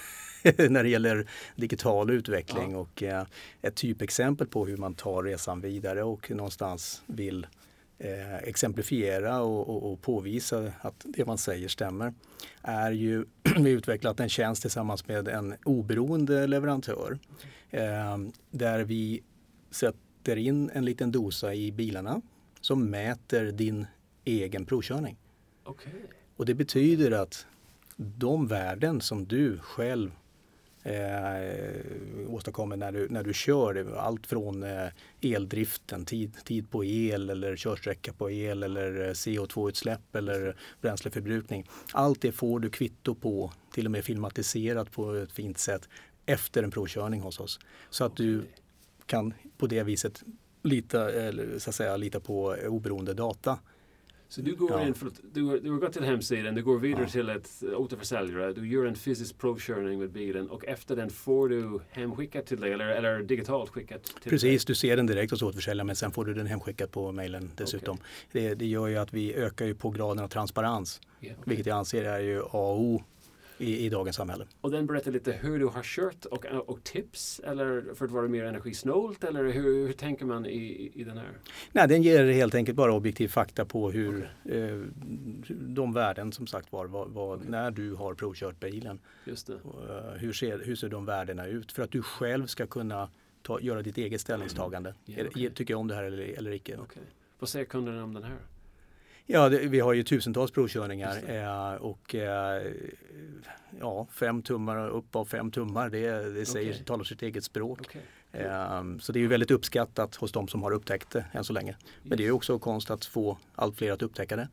när 0.70 0.82
det 0.82 0.88
gäller 0.88 1.26
digital 1.56 2.10
utveckling 2.10 2.72
Ja. 2.72 2.78
och 2.78 3.02
eh, 3.02 3.26
ett 3.62 3.74
typexempel 3.74 4.46
på 4.46 4.66
hur 4.66 4.76
man 4.76 4.94
tar 4.94 5.22
resan 5.22 5.60
vidare 5.60 6.02
och 6.02 6.30
någonstans 6.30 7.02
vill 7.06 7.46
eh, 7.98 8.36
exemplifiera 8.36 9.40
och, 9.42 9.68
och, 9.68 9.92
och 9.92 10.02
påvisa 10.02 10.72
att 10.80 11.04
det 11.04 11.24
man 11.24 11.38
säger 11.38 11.68
stämmer 11.68 12.14
är 12.62 12.90
ju 12.90 13.24
vi 13.58 13.70
utvecklat 13.70 14.20
en 14.20 14.28
tjänst 14.28 14.62
tillsammans 14.62 15.08
med 15.08 15.28
en 15.28 15.54
oberoende 15.64 16.46
leverantör 16.46 17.18
eh, 17.70 18.18
där 18.50 18.84
vi 18.84 19.22
sätter 19.70 19.98
in 20.28 20.70
en 20.70 20.84
liten 20.84 21.12
dosa 21.12 21.54
i 21.54 21.72
bilarna 21.72 22.20
som 22.60 22.90
mäter 22.90 23.52
din 23.52 23.86
egen 24.24 24.66
provkörning. 24.66 25.16
Okej. 25.64 25.92
Och 26.36 26.46
det 26.46 26.54
betyder 26.54 27.10
att 27.10 27.46
de 27.96 28.46
värden 28.46 29.00
som 29.00 29.26
du 29.26 29.58
själv 29.58 30.10
eh, 30.82 32.28
åstadkommer 32.28 32.76
när 32.76 32.92
du, 32.92 33.08
när 33.08 33.22
du 33.22 33.34
kör, 33.34 33.96
allt 33.96 34.26
från 34.26 34.62
eh, 34.62 34.88
eldriften, 35.20 36.04
tid, 36.04 36.36
tid 36.44 36.70
på 36.70 36.84
el 36.84 37.30
eller 37.30 37.56
körsträcka 37.56 38.12
på 38.12 38.30
el 38.30 38.62
eller 38.62 39.08
eh, 39.08 39.10
CO2-utsläpp 39.10 40.16
eller 40.16 40.56
bränsleförbrukning. 40.80 41.68
Allt 41.92 42.20
det 42.20 42.32
får 42.32 42.60
du 42.60 42.70
kvitto 42.70 43.14
på, 43.14 43.52
till 43.72 43.86
och 43.86 43.92
med 43.92 44.04
filmatiserat 44.04 44.90
på 44.92 45.14
ett 45.14 45.32
fint 45.32 45.58
sätt 45.58 45.88
efter 46.26 46.62
en 46.62 46.70
provkörning 46.70 47.20
hos 47.20 47.40
oss. 47.40 47.60
Så 47.90 48.04
att 48.04 48.16
du. 48.16 48.44
Kan 49.06 49.34
på 49.58 49.66
det 49.66 49.82
viset 49.82 50.22
lita, 50.62 51.10
eller, 51.12 51.58
så 51.58 51.70
att 51.70 51.74
säga, 51.76 51.96
lita 51.96 52.20
på 52.20 52.56
oberoende 52.68 53.14
data. 53.14 53.58
Så 54.28 54.40
du 54.40 54.54
går 54.56 54.70
Ja. 54.70 54.86
in, 54.86 54.94
förlåt, 54.94 55.20
du, 55.32 55.60
du 55.60 55.78
gått 55.78 55.92
till 55.92 56.02
hemsidan, 56.04 56.54
du 56.54 56.62
går 56.62 56.78
vidare 56.78 57.02
Ja. 57.02 57.08
till 57.08 57.28
ett 57.28 57.62
återförsäljare, 57.76 58.52
du 58.52 58.68
gör 58.68 58.84
en 58.86 58.94
fysisk 58.94 59.38
provkörning 59.38 59.98
med 59.98 60.10
bilen 60.10 60.50
och 60.50 60.64
efter 60.64 60.96
den 60.96 61.10
får 61.10 61.48
du 61.48 61.80
hemskickat 61.90 62.46
till 62.46 62.60
dig 62.60 62.72
eller, 62.72 62.86
eller 62.86 63.22
digitalt 63.22 63.70
skickat 63.70 64.04
till 64.04 64.30
Precis, 64.30 64.64
dig. 64.64 64.70
du 64.72 64.74
ser 64.74 64.96
den 64.96 65.06
direkt 65.06 65.30
hos 65.30 65.42
återförsäljaren 65.42 65.86
men 65.86 65.96
sen 65.96 66.10
får 66.10 66.24
du 66.24 66.34
den 66.34 66.46
hemskickad 66.46 66.90
på 66.90 67.12
mejlen 67.12 67.50
dessutom. 67.56 67.98
Det, 68.32 68.54
det 68.54 68.66
gör 68.66 68.86
ju 68.86 68.96
att 68.96 69.12
vi 69.12 69.34
ökar 69.34 69.66
ju 69.66 69.74
på 69.74 69.90
graden 69.90 70.24
av 70.24 70.28
transparens, 70.28 71.00
Ja, 71.20 71.30
okej. 71.32 71.36
vilket 71.44 71.66
jag 71.66 71.76
anser 71.78 72.04
är 72.04 72.20
ju 72.20 72.40
A 72.42 72.46
och 72.52 72.80
O 72.80 73.02
i, 73.62 73.86
i 73.86 73.88
dagens 73.88 74.16
samhälle. 74.16 74.46
Och 74.60 74.70
den 74.70 74.86
berättar 74.86 75.10
lite 75.12 75.32
hur 75.32 75.58
du 75.58 75.66
har 75.66 75.82
kört 75.82 76.24
och, 76.24 76.44
och 76.46 76.84
tips 76.84 77.40
eller 77.44 77.94
för 77.94 78.04
att 78.04 78.10
vara 78.10 78.28
mer 78.28 78.44
energisnålt 78.44 79.24
eller 79.24 79.44
hur, 79.44 79.86
hur 79.86 79.92
tänker 79.92 80.24
man 80.26 80.46
i, 80.46 80.90
i- 80.94 81.04
den 81.04 81.18
här? 81.18 81.28
Nej, 81.72 81.88
den 81.88 82.02
ger 82.02 82.24
helt 82.32 82.54
enkelt 82.54 82.76
bara 82.76 82.92
objektiv 82.94 83.28
fakta 83.28 83.64
på 83.64 83.90
hur 83.90 84.30
eh, 84.44 84.80
de 85.48 85.92
värden 85.92 86.32
som 86.32 86.46
sagt 86.46 86.72
var, 86.72 86.86
vad, 86.86 87.08
vad, 87.10 87.48
när 87.48 87.70
du 87.70 87.94
har 87.94 88.14
provkört 88.14 88.60
bilen. 88.60 88.98
Just 89.24 89.46
det. 89.46 89.52
Eh, 89.52 90.12
hur, 90.18 90.32
ser, 90.32 90.58
hur 90.64 90.74
ser 90.76 90.88
de 90.88 91.04
värdena 91.04 91.46
ut? 91.46 91.72
För 91.72 91.82
att 91.82 91.90
du 91.90 92.02
själv 92.02 92.46
ska 92.46 92.66
kunna 92.66 93.08
ta, 93.42 93.60
göra 93.60 93.82
ditt 93.82 93.98
eget 93.98 94.20
ställningstagande. 94.20 94.94
Ja, 95.04 95.18
Är- 95.18 95.28
okej. 95.28 95.50
Tycker 95.54 95.74
jag 95.74 95.80
om 95.80 95.88
det 95.88 95.94
här 95.94 96.04
eller, 96.04 96.38
eller 96.38 96.50
icke? 96.50 96.78
Vad 97.38 97.48
säger 97.48 97.64
kunderna 97.66 98.04
om 98.04 98.14
den 98.14 98.22
här? 98.22 98.36
Ja, 99.26 99.48
det, 99.48 99.58
vi 99.58 99.80
har 99.80 99.92
ju 99.92 100.02
tusentals 100.02 100.50
provkörningar 100.50 101.16
det. 101.26 101.36
eh, 101.40 101.74
och 101.74 102.14
eh, 102.14 102.62
ja, 103.80 104.06
fem 104.12 104.42
tummar 104.42 104.88
upp 104.88 105.16
av 105.16 105.24
fem 105.24 105.50
tummar, 105.50 105.88
det, 105.90 106.34
det 106.34 106.46
säger, 106.46 106.70
Okej. 106.72 106.84
talar 106.84 107.04
sitt 107.04 107.22
eget 107.22 107.44
språk. 107.44 107.78
Okej. 107.80 108.02
Eh, 108.32 108.82
så 109.00 109.12
det 109.12 109.18
är 109.18 109.20
ju 109.20 109.26
väldigt 109.26 109.50
uppskattat 109.50 110.16
hos 110.16 110.32
de 110.32 110.48
som 110.48 110.62
har 110.62 110.70
upptäckt 110.72 111.10
det 111.10 111.24
än 111.32 111.44
så 111.44 111.52
länge. 111.52 111.76
Men 112.02 112.18
det 112.18 112.22
är 112.24 112.26
ju 112.26 112.32
också 112.32 112.58
konst 112.58 112.90
att 112.90 113.04
få 113.04 113.38
allt 113.54 113.76
fler 113.78 113.92
att 113.92 114.02
upptäcka 114.02 114.36
det 114.36 114.48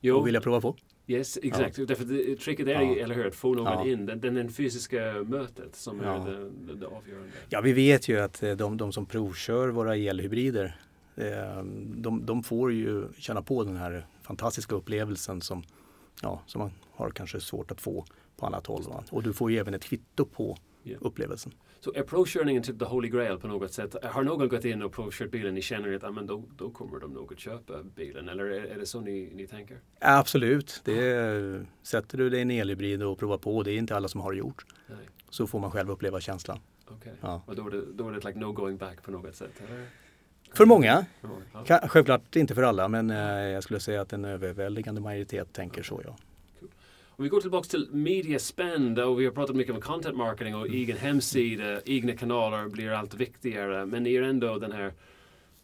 Jo, 0.00 0.16
och 0.16 0.26
vilja 0.26 0.40
prova 0.40 0.60
på. 0.60 0.76
yes, 1.06 1.38
exakt. 1.42 1.88
Därför 1.88 2.04
det, 2.04 2.36
tricket 2.36 2.66
är, 2.66 2.70
Ja. 2.70 2.96
eller 2.96 3.14
hur, 3.14 3.26
att 3.26 3.34
få 3.34 3.54
någon 3.54 3.64
Ja. 3.64 3.86
in. 3.92 4.06
Den, 4.06 4.20
den, 4.34 4.50
fysiska 4.52 5.12
mötet 5.26 5.76
som 5.76 6.00
Ja. 6.04 6.14
är 6.26 6.30
det, 6.30 6.50
det, 6.50 6.74
det 6.74 6.86
avgörande. 6.86 7.30
Ja, 7.48 7.60
vi 7.60 7.72
vet 7.72 8.08
ju 8.08 8.20
att 8.20 8.42
eh, 8.42 8.52
de, 8.52 8.76
de 8.76 8.92
som 8.92 9.06
provkör 9.06 9.68
våra 9.68 9.96
elhybrider 9.96 10.76
de, 11.96 12.26
de 12.26 12.42
får 12.42 12.72
ju 12.72 13.08
känna 13.18 13.42
på 13.42 13.64
den 13.64 13.76
här 13.76 14.06
fantastiska 14.22 14.74
upplevelsen 14.74 15.40
som, 15.40 15.62
ja, 16.22 16.42
som 16.46 16.58
man 16.60 16.70
har 16.90 17.10
kanske 17.10 17.40
svårt 17.40 17.70
att 17.70 17.80
få 17.80 18.04
på 18.36 18.46
annat 18.46 18.66
håll. 18.66 18.82
Va? 18.82 19.04
Och 19.10 19.22
du 19.22 19.32
får 19.32 19.50
ju 19.50 19.58
även 19.58 19.74
ett 19.74 19.84
kvitto 19.84 20.24
på 20.24 20.56
Ja. 20.82 20.96
upplevelsen. 21.00 21.52
Så 21.80 21.92
är 21.94 22.02
provkörningen 22.02 22.62
typ 22.62 22.78
the 22.78 22.84
holy 22.84 23.08
grail 23.08 23.38
på 23.38 23.48
något 23.48 23.72
sätt? 23.72 23.96
Har 24.04 24.22
någon 24.22 24.48
gått 24.48 24.64
in 24.64 24.82
och 24.82 24.92
provkört 24.92 25.30
bilen, 25.30 25.54
ni 25.54 25.62
känner 25.62 25.92
att 25.96 26.04
ah, 26.04 26.10
men 26.10 26.26
då, 26.26 26.44
då 26.56 26.70
kommer 26.70 27.00
de 27.00 27.12
nog 27.12 27.32
att 27.32 27.38
köpa 27.38 27.82
bilen? 27.82 28.28
Eller 28.28 28.44
är, 28.44 28.64
är 28.64 28.78
det 28.78 28.86
så 28.86 29.00
ni, 29.00 29.30
ni 29.34 29.46
tänker? 29.46 29.80
Absolut, 30.00 30.80
det 30.84 31.06
är, 31.10 31.66
sätter 31.82 32.18
du 32.18 32.30
dig 32.30 32.38
i 32.38 32.42
en 32.42 32.50
elhybrid 32.50 33.02
och 33.02 33.18
provar 33.18 33.38
på, 33.38 33.62
det 33.62 33.72
är 33.72 33.76
inte 33.78 33.96
alla 33.96 34.08
som 34.08 34.20
har 34.20 34.32
gjort, 34.32 34.66
Nej, 34.86 34.98
så 35.30 35.46
får 35.46 35.60
man 35.60 35.70
själv 35.70 35.90
uppleva 35.90 36.20
känslan. 36.20 36.58
okej. 36.88 37.12
Ja. 37.20 37.42
Och 37.46 37.56
då 37.56 37.66
är, 37.66 37.70
det, 37.70 37.82
då 37.92 38.08
är 38.08 38.12
det 38.12 38.26
like 38.26 38.38
no 38.38 38.52
going 38.52 38.76
back 38.76 39.02
på 39.02 39.10
något 39.10 39.34
sätt? 39.34 39.52
Eller? 39.68 39.86
För 40.54 40.66
många, 40.66 41.06
självklart 41.82 42.36
inte 42.36 42.54
för 42.54 42.62
alla, 42.62 42.88
men 42.88 43.10
eh, 43.10 43.16
jag 43.48 43.62
skulle 43.62 43.80
säga 43.80 44.00
att 44.00 44.12
en 44.12 44.24
överväldigande 44.24 45.00
majoritet 45.00 45.52
tänker 45.52 45.82
så 45.82 46.02
ja. 46.04 46.16
Om 47.18 47.22
vi 47.24 47.28
går 47.28 47.40
tillbaka 47.40 47.68
till 47.68 47.88
media 47.92 48.38
spend 48.38 48.98
och 48.98 49.20
vi 49.20 49.24
har 49.24 49.32
pratat 49.32 49.56
mycket 49.56 49.74
om 49.74 49.80
content 49.80 50.16
marketing 50.16 50.56
och 50.56 50.66
egen 50.66 50.96
hemsida, 50.96 51.80
egna 51.84 52.16
kanaler 52.16 52.68
blir 52.68 52.90
allt 52.90 53.14
viktigare. 53.14 53.86
Men 53.86 54.02
ni 54.02 54.14
är 54.14 54.22
ändå 54.22 54.58
den 54.58 54.72
här 54.72 54.92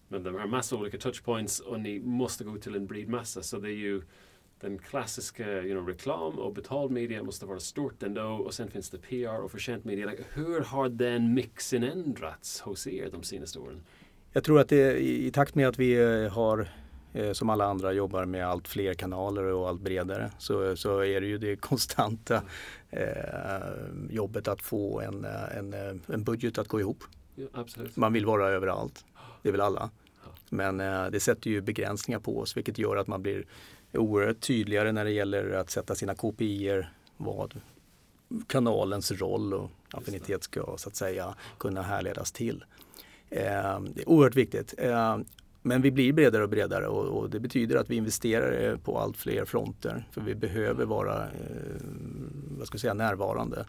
de 0.09 0.39
här 0.39 0.47
massa 0.47 0.77
olika 0.77 0.99
touchpoints 0.99 1.61
och 1.61 1.81
ni 1.81 2.01
måste 2.01 2.45
gå 2.45 2.57
till 2.57 2.75
en 2.75 2.87
bred 2.87 3.09
massa. 3.09 3.43
Så 3.43 3.59
det 3.59 3.69
är 3.69 3.77
ju 3.77 4.03
den 4.61 4.79
klassiska 4.79 5.63
you 5.63 5.75
know, 5.75 5.89
reklam 5.89 6.39
och 6.39 6.53
betald 6.53 6.91
media 6.91 7.23
måste 7.23 7.47
vara 7.47 7.61
stort 7.61 8.03
ändå 8.03 8.23
och 8.23 8.55
sen 8.55 8.71
finns 8.71 8.91
det 8.91 8.99
PR 8.99 9.43
och 9.45 9.51
förtjänt 9.51 9.85
media. 9.85 10.07
Like, 10.07 10.25
hur 10.33 10.61
har 10.61 10.89
den 10.89 11.35
mixen 11.35 11.83
ändrats 11.83 12.61
hos 12.61 12.87
er 12.87 13.09
de 13.11 13.23
senaste 13.23 13.59
åren? 13.59 13.83
Jag 14.37 14.45
tror 14.45 14.61
att 14.61 14.69
det, 14.69 14.99
i 15.03 15.31
takt 15.31 15.55
med 15.55 15.69
att 15.69 15.79
vi 15.79 15.95
eh, 15.95 16.33
har 16.33 16.69
eh, 17.13 17.33
som 17.33 17.51
alla 17.51 17.65
andra 17.65 17.93
jobbar 17.93 18.25
med 18.25 18.47
allt 18.47 18.69
fler 18.69 18.95
kanaler 18.95 19.43
och 19.43 19.69
allt 19.69 19.81
bredare 19.81 20.31
så, 20.39 20.77
så 20.77 21.05
är 21.05 21.21
det 21.21 21.27
ju 21.27 21.39
det 21.39 21.57
konstanta 21.61 22.43
eh, 22.91 23.03
jobbet 24.11 24.49
att 24.49 24.63
få 24.63 25.01
en, 25.01 25.25
eh, 25.25 25.57
en, 25.59 25.75
en 26.07 26.25
budget 26.25 26.59
att 26.59 26.69
gå 26.69 26.81
ihop. 26.81 27.05
Ja. 27.35 27.67
Man 27.95 28.13
vill 28.13 28.27
vara 28.27 28.49
överallt, 28.49 29.05
det 29.43 29.51
väl 29.51 29.61
alla. 29.61 29.91
Men 30.51 30.81
eh, 30.81 31.07
det 31.07 31.21
sätter 31.21 31.51
ju 31.51 31.61
begränsningar 31.61 32.21
på 32.21 32.39
oss 32.39 32.57
vilket 32.57 32.79
gör 32.79 32.97
att 32.97 33.07
man 33.07 33.23
blir 33.23 33.47
oerhört 33.93 34.41
tydligare 34.41 34.93
när 34.93 35.05
det 35.05 35.11
gäller 35.11 35.51
att 35.51 35.71
sätta 35.71 35.95
sina 35.95 36.15
KPIer 36.15 36.93
vad 37.17 37.61
kanalens 38.47 39.13
roll 39.13 39.55
och 39.55 39.71
affinitet 39.91 40.45
ska 40.45 40.75
så 40.77 40.89
att 40.89 40.97
säga 40.97 41.35
kunna 41.59 41.83
härledas 41.83 42.33
till. 42.33 42.65
Eh, 43.35 43.81
det 43.81 44.03
är 44.03 44.09
oerhört 44.09 44.37
viktigt. 44.37 44.75
Eh, 44.79 45.19
men 45.63 45.83
vi 45.83 45.91
blir 45.91 46.13
bredare 46.13 46.43
och 46.43 46.49
bredare 46.49 46.87
och, 46.87 47.19
och 47.19 47.31
det 47.31 47.41
betyder 47.41 47.77
att 47.77 47.91
vi 47.91 47.97
investerar 47.97 48.71
eh, 48.71 48.77
på 48.77 48.99
allt 48.99 49.17
fler 49.17 49.45
fronter. 49.45 50.09
För 50.11 50.21
vi 50.21 50.35
behöver 50.35 50.85
vara 50.85 51.23
eh, 51.25 51.31
vad 52.59 52.67
ska 52.67 52.75
jag 52.75 52.81
säga, 52.81 52.95
närvarande 52.95 53.67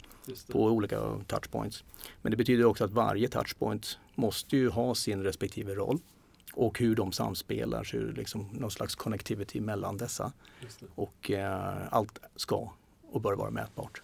på 0.51 0.65
olika 0.65 0.99
touchpoints. 1.27 1.83
Men 2.21 2.31
det 2.31 2.37
betyder 2.37 2.65
också 2.65 2.85
att 2.85 2.91
varje 2.91 3.27
touchpoint 3.27 3.99
måste 4.15 4.57
ju 4.57 4.69
ha 4.69 4.95
sin 4.95 5.23
respektive 5.23 5.75
roll 5.75 5.99
och 6.53 6.79
hur 6.79 6.95
de 6.95 7.11
samspelar, 7.11 7.83
så 7.83 7.97
liksom 7.97 8.49
någon 8.51 8.71
slags 8.71 8.95
connectivity 8.95 9.61
mellan 9.61 9.97
dessa. 9.97 10.31
Och 10.95 11.31
eh, 11.31 11.77
allt 11.89 12.19
ska 12.35 12.71
och 13.11 13.21
bör 13.21 13.33
vara 13.33 13.51
mätbart. 13.51 14.01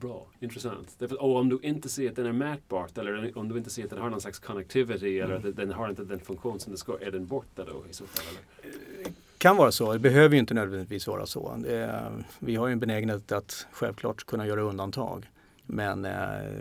Bra, 0.00 0.26
intressant. 0.40 0.94
Därför, 0.98 1.22
och 1.22 1.36
om 1.36 1.48
du 1.48 1.58
inte 1.62 1.88
ser 1.88 2.08
att 2.10 2.16
den 2.16 2.26
är 2.26 2.32
mätbart 2.32 2.98
eller 2.98 3.38
om 3.38 3.48
du 3.48 3.58
inte 3.58 3.70
ser 3.70 3.84
att 3.84 3.90
den 3.90 3.98
har 3.98 4.10
någon 4.10 4.20
slags 4.20 4.38
connectivity 4.38 5.18
eller 5.18 5.36
Mm. 5.36 5.48
att 5.50 5.56
den 5.56 5.72
har 5.72 5.88
inte 5.90 6.04
den 6.04 6.20
funktion 6.20 6.60
som 6.60 6.70
den 6.72 6.78
ska, 6.78 6.98
är 7.00 7.10
den 7.10 7.26
borta 7.26 7.64
då 7.64 7.84
i 7.90 7.92
så 7.92 8.06
fall? 8.06 8.24
Eller? 8.62 9.12
Kan 9.38 9.56
vara 9.56 9.72
så, 9.72 9.92
det 9.92 9.98
behöver 9.98 10.34
ju 10.34 10.40
inte 10.40 10.54
nödvändigtvis 10.54 11.06
vara 11.06 11.26
så. 11.26 11.56
Det, 11.56 12.12
vi 12.38 12.56
har 12.56 12.66
ju 12.66 12.72
en 12.72 12.80
benägenhet 12.80 13.32
att 13.32 13.66
självklart 13.72 14.24
kunna 14.24 14.46
göra 14.46 14.60
undantag. 14.60 15.30
Men 15.66 16.04
eh, 16.04 16.52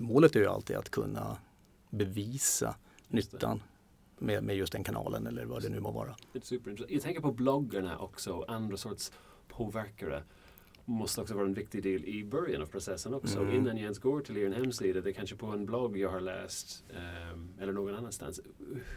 målet 0.00 0.36
är 0.36 0.40
ju 0.40 0.46
alltid 0.46 0.76
att 0.76 0.90
kunna 0.90 1.36
bevisa 1.90 2.74
nyttan 3.08 3.62
med, 4.18 4.42
med 4.44 4.56
just 4.56 4.72
den 4.72 4.84
kanalen 4.84 5.26
eller 5.26 5.44
vad 5.44 5.62
det 5.62 5.68
nu 5.68 5.80
må 5.80 5.90
vara. 5.90 6.16
Det 6.32 6.38
är 6.38 6.42
superintressant. 6.42 6.92
Jag 6.92 7.02
tänker 7.02 7.20
på 7.20 7.32
bloggarna 7.32 7.98
också, 7.98 8.44
andra 8.48 8.76
sorts 8.76 9.12
påverkare. 9.48 10.22
Måste 10.88 11.20
också 11.20 11.34
vara 11.34 11.46
en 11.46 11.54
viktig 11.54 11.82
del 11.82 12.04
i 12.04 12.24
början 12.24 12.62
av 12.62 12.66
processen 12.66 13.14
också. 13.14 13.38
Mm. 13.38 13.54
Innan 13.54 13.76
jag 13.76 13.82
ens 13.82 13.98
går 13.98 14.20
till 14.20 14.36
er 14.36 14.50
hemsida, 14.50 15.00
det 15.00 15.12
kanske 15.12 15.36
på 15.36 15.46
en 15.46 15.66
blogg 15.66 15.96
jag 15.96 16.10
har 16.10 16.20
läst 16.20 16.84
um, 17.32 17.48
eller 17.60 17.72
någon 17.72 17.94
annanstans. 17.94 18.40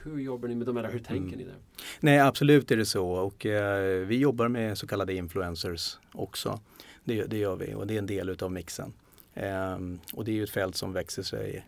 Hur 0.03 0.19
jobbar 0.19 0.47
ni 0.47 0.55
med 0.55 0.67
dem 0.67 0.77
eller 0.77 0.91
hur 0.91 0.99
tänker 0.99 1.27
mm. 1.27 1.37
ni 1.37 1.43
där? 1.43 1.55
Nej 1.99 2.19
absolut 2.19 2.71
är 2.71 2.77
det 2.77 2.85
så 2.85 3.11
och 3.11 3.45
eh, 3.45 4.05
vi 4.05 4.17
jobbar 4.17 4.47
med 4.47 4.77
så 4.77 4.87
kallade 4.87 5.13
influencers 5.13 5.99
också. 6.11 6.59
Det, 7.03 7.23
det 7.23 7.37
gör 7.37 7.55
vi 7.55 7.73
och 7.73 7.87
det 7.87 7.93
är 7.93 7.99
en 7.99 8.07
del 8.07 8.29
utav 8.29 8.51
mixen. 8.51 8.93
Eh, 9.33 9.77
och 10.13 10.25
det 10.25 10.31
är 10.31 10.35
ju 10.35 10.43
ett 10.43 10.49
fält 10.49 10.75
som 10.75 10.93
växer 10.93 11.23
sig 11.23 11.67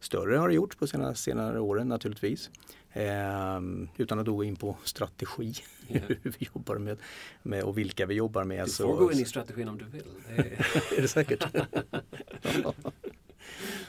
större 0.00 0.36
har 0.36 0.48
det 0.48 0.54
gjort 0.54 0.78
på 0.78 0.86
senare, 0.86 1.14
senare 1.14 1.60
åren 1.60 1.88
naturligtvis. 1.88 2.50
Eh, 2.92 3.60
utan 3.96 4.18
att 4.18 4.26
då 4.26 4.36
gå 4.36 4.44
in 4.44 4.56
på 4.56 4.76
strategi, 4.84 5.54
yeah. 5.88 6.04
hur 6.22 6.34
vi 6.38 6.48
jobbar 6.54 6.78
med, 6.78 6.98
med 7.42 7.62
och 7.62 7.78
vilka 7.78 8.06
vi 8.06 8.14
jobbar 8.14 8.44
med. 8.44 8.58
Du 8.58 8.70
får 8.70 8.84
så, 8.84 8.96
gå 8.96 9.12
in 9.12 9.18
i 9.18 9.24
strategin 9.24 9.68
om 9.68 9.78
du 9.78 9.84
vill. 9.84 10.04
Det 10.28 10.34
är, 10.34 10.96
är 10.98 11.02
det 11.02 11.08
säkert? 11.08 11.46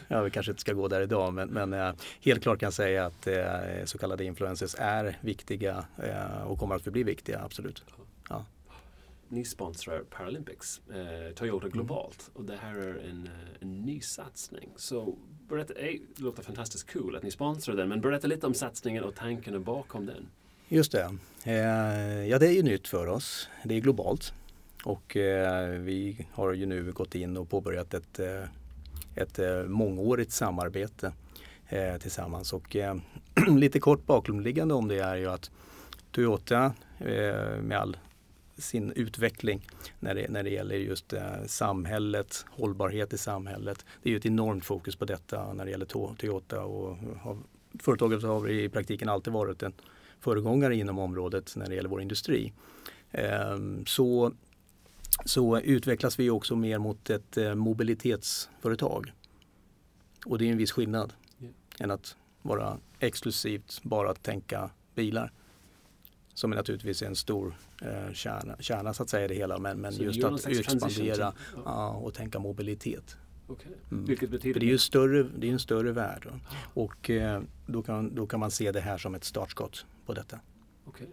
ja, 0.07 0.21
vi 0.21 0.29
kanske 0.29 0.51
inte 0.51 0.61
ska 0.61 0.73
gå 0.73 0.87
där 0.87 1.01
idag 1.01 1.33
men, 1.33 1.49
men 1.49 1.73
eh, 1.73 1.93
helt 2.21 2.43
klart 2.43 2.59
kan 2.59 2.67
jag 2.67 2.73
säga 2.73 3.05
att 3.05 3.27
eh, 3.27 3.45
så 3.85 3.97
kallade 3.97 4.25
influencers 4.25 4.75
är 4.77 5.17
viktiga 5.21 5.85
eh, 6.03 6.41
och 6.43 6.59
kommer 6.59 6.75
att 6.75 6.83
förbli 6.83 7.03
viktiga, 7.03 7.41
absolut. 7.43 7.83
Ja 8.29 8.45
ni 9.31 9.45
sponsrar 9.45 10.03
Paralympics, 10.09 10.81
eh, 10.89 11.33
Toyota 11.35 11.65
mm. 11.65 11.71
globalt 11.71 12.29
och 12.33 12.43
det 12.43 12.55
här 12.55 12.75
är 12.75 13.09
en, 13.09 13.25
eh, 13.25 13.31
en 13.59 13.81
ny 13.81 14.01
satsning. 14.01 14.69
Så 14.75 15.17
berätta, 15.49 15.73
det 15.73 15.99
låter 16.17 16.43
fantastiskt 16.43 16.89
kul 16.89 17.01
cool 17.01 17.15
att 17.15 17.23
ni 17.23 17.31
sponsrar 17.31 17.75
den 17.75 17.89
men 17.89 18.01
berätta 18.01 18.27
lite 18.27 18.47
om 18.47 18.53
satsningen 18.53 19.03
och 19.03 19.15
tankarna 19.15 19.59
bakom 19.59 20.05
den. 20.05 20.27
Just 20.67 20.91
det. 20.91 21.17
Eh, 21.43 22.27
ja, 22.27 22.39
det 22.39 22.47
är 22.47 22.53
ju 22.53 22.63
nytt 22.63 22.87
för 22.87 23.07
oss. 23.07 23.49
Det 23.63 23.75
är 23.75 23.79
globalt 23.79 24.33
och 24.83 25.17
eh, 25.17 25.69
vi 25.69 26.25
har 26.31 26.53
ju 26.53 26.65
nu 26.65 26.91
gått 26.91 27.15
in 27.15 27.37
och 27.37 27.49
påbörjat 27.49 27.93
ett, 27.93 28.19
eh, 28.19 28.43
ett 29.15 29.39
eh, 29.39 29.63
mångårigt 29.63 30.31
samarbete 30.31 31.11
tillsammans 31.99 32.53
och 32.53 32.75
lite 33.47 33.79
kort 33.79 34.05
bakomliggande 34.05 34.73
om 34.73 34.87
det 34.87 34.99
är 34.99 35.15
ju 35.15 35.29
att 35.29 35.51
Toyota 36.11 36.73
med 37.61 37.73
all 37.73 37.97
sin 38.61 38.91
utveckling 38.91 39.67
när 39.99 40.15
det, 40.15 40.29
när 40.29 40.43
det 40.43 40.49
gäller 40.49 40.75
just 40.75 41.13
eh, 41.13 41.43
samhället, 41.45 42.45
hållbarhet 42.49 43.13
i 43.13 43.17
samhället. 43.17 43.85
Det 44.03 44.09
är 44.09 44.11
ju 44.11 44.17
ett 44.17 44.25
enormt 44.25 44.65
fokus 44.65 44.95
på 44.95 45.05
detta 45.05 45.53
när 45.53 45.65
det 45.65 45.71
gäller 45.71 45.85
Toyota 45.85 46.63
och 46.63 46.97
har, 47.21 47.37
företaget 47.79 48.23
har 48.23 48.49
i 48.49 48.69
praktiken 48.69 49.09
alltid 49.09 49.33
varit 49.33 49.63
en 49.63 49.73
föregångare 50.19 50.75
inom 50.75 50.99
området 50.99 51.53
när 51.55 51.69
det 51.69 51.75
gäller 51.75 51.89
vår 51.89 52.01
industri. 52.01 52.53
Eh, 53.11 53.57
så, 53.85 54.31
så 55.25 55.59
utvecklas 55.59 56.19
vi 56.19 56.29
också 56.29 56.55
mer 56.55 56.77
mot 56.77 57.09
ett 57.09 57.37
eh, 57.37 57.55
mobilitetsföretag. 57.55 59.11
Och 60.25 60.37
det 60.37 60.45
är 60.45 60.51
en 60.51 60.57
viss 60.57 60.71
skillnad 60.71 61.13
yeah. 61.39 61.53
än 61.79 61.91
att 61.91 62.15
vara 62.41 62.77
exklusivt 62.99 63.79
bara 63.83 64.09
att 64.09 64.23
tänka 64.23 64.69
bilar 64.95 65.31
som 66.33 66.51
är 66.51 66.55
naturligtvis 66.55 67.01
en 67.01 67.15
stor 67.15 67.55
eh, 67.81 68.13
kärna, 68.13 68.55
kärna 68.59 68.93
så 68.93 69.03
att 69.03 69.09
säga 69.09 69.25
i 69.25 69.27
det 69.27 69.35
hela. 69.35 69.57
Men, 69.57 69.81
men 69.81 69.93
just 69.93 70.23
att 70.23 70.47
expandera 70.47 71.33
ja. 71.65 71.89
och 71.89 72.13
tänka 72.13 72.39
mobilitet. 72.39 73.17
Okay. 73.47 73.71
Mm. 73.91 74.05
Vilket 74.05 74.29
betyder? 74.29 74.53
För 74.53 74.59
det 74.59 74.65
är 74.65 74.71
ju 74.71 74.77
större, 74.77 75.23
det 75.23 75.47
är 75.47 75.51
en 75.51 75.59
större 75.59 75.91
värld. 75.91 76.27
Och 76.73 77.09
eh, 77.09 77.41
då, 77.65 77.83
kan, 77.83 78.15
då 78.15 78.27
kan 78.27 78.39
man 78.39 78.51
se 78.51 78.71
det 78.71 78.79
här 78.79 78.97
som 78.97 79.15
ett 79.15 79.23
startskott 79.23 79.85
på 80.05 80.13
detta. 80.13 80.39
Okay. 80.85 81.07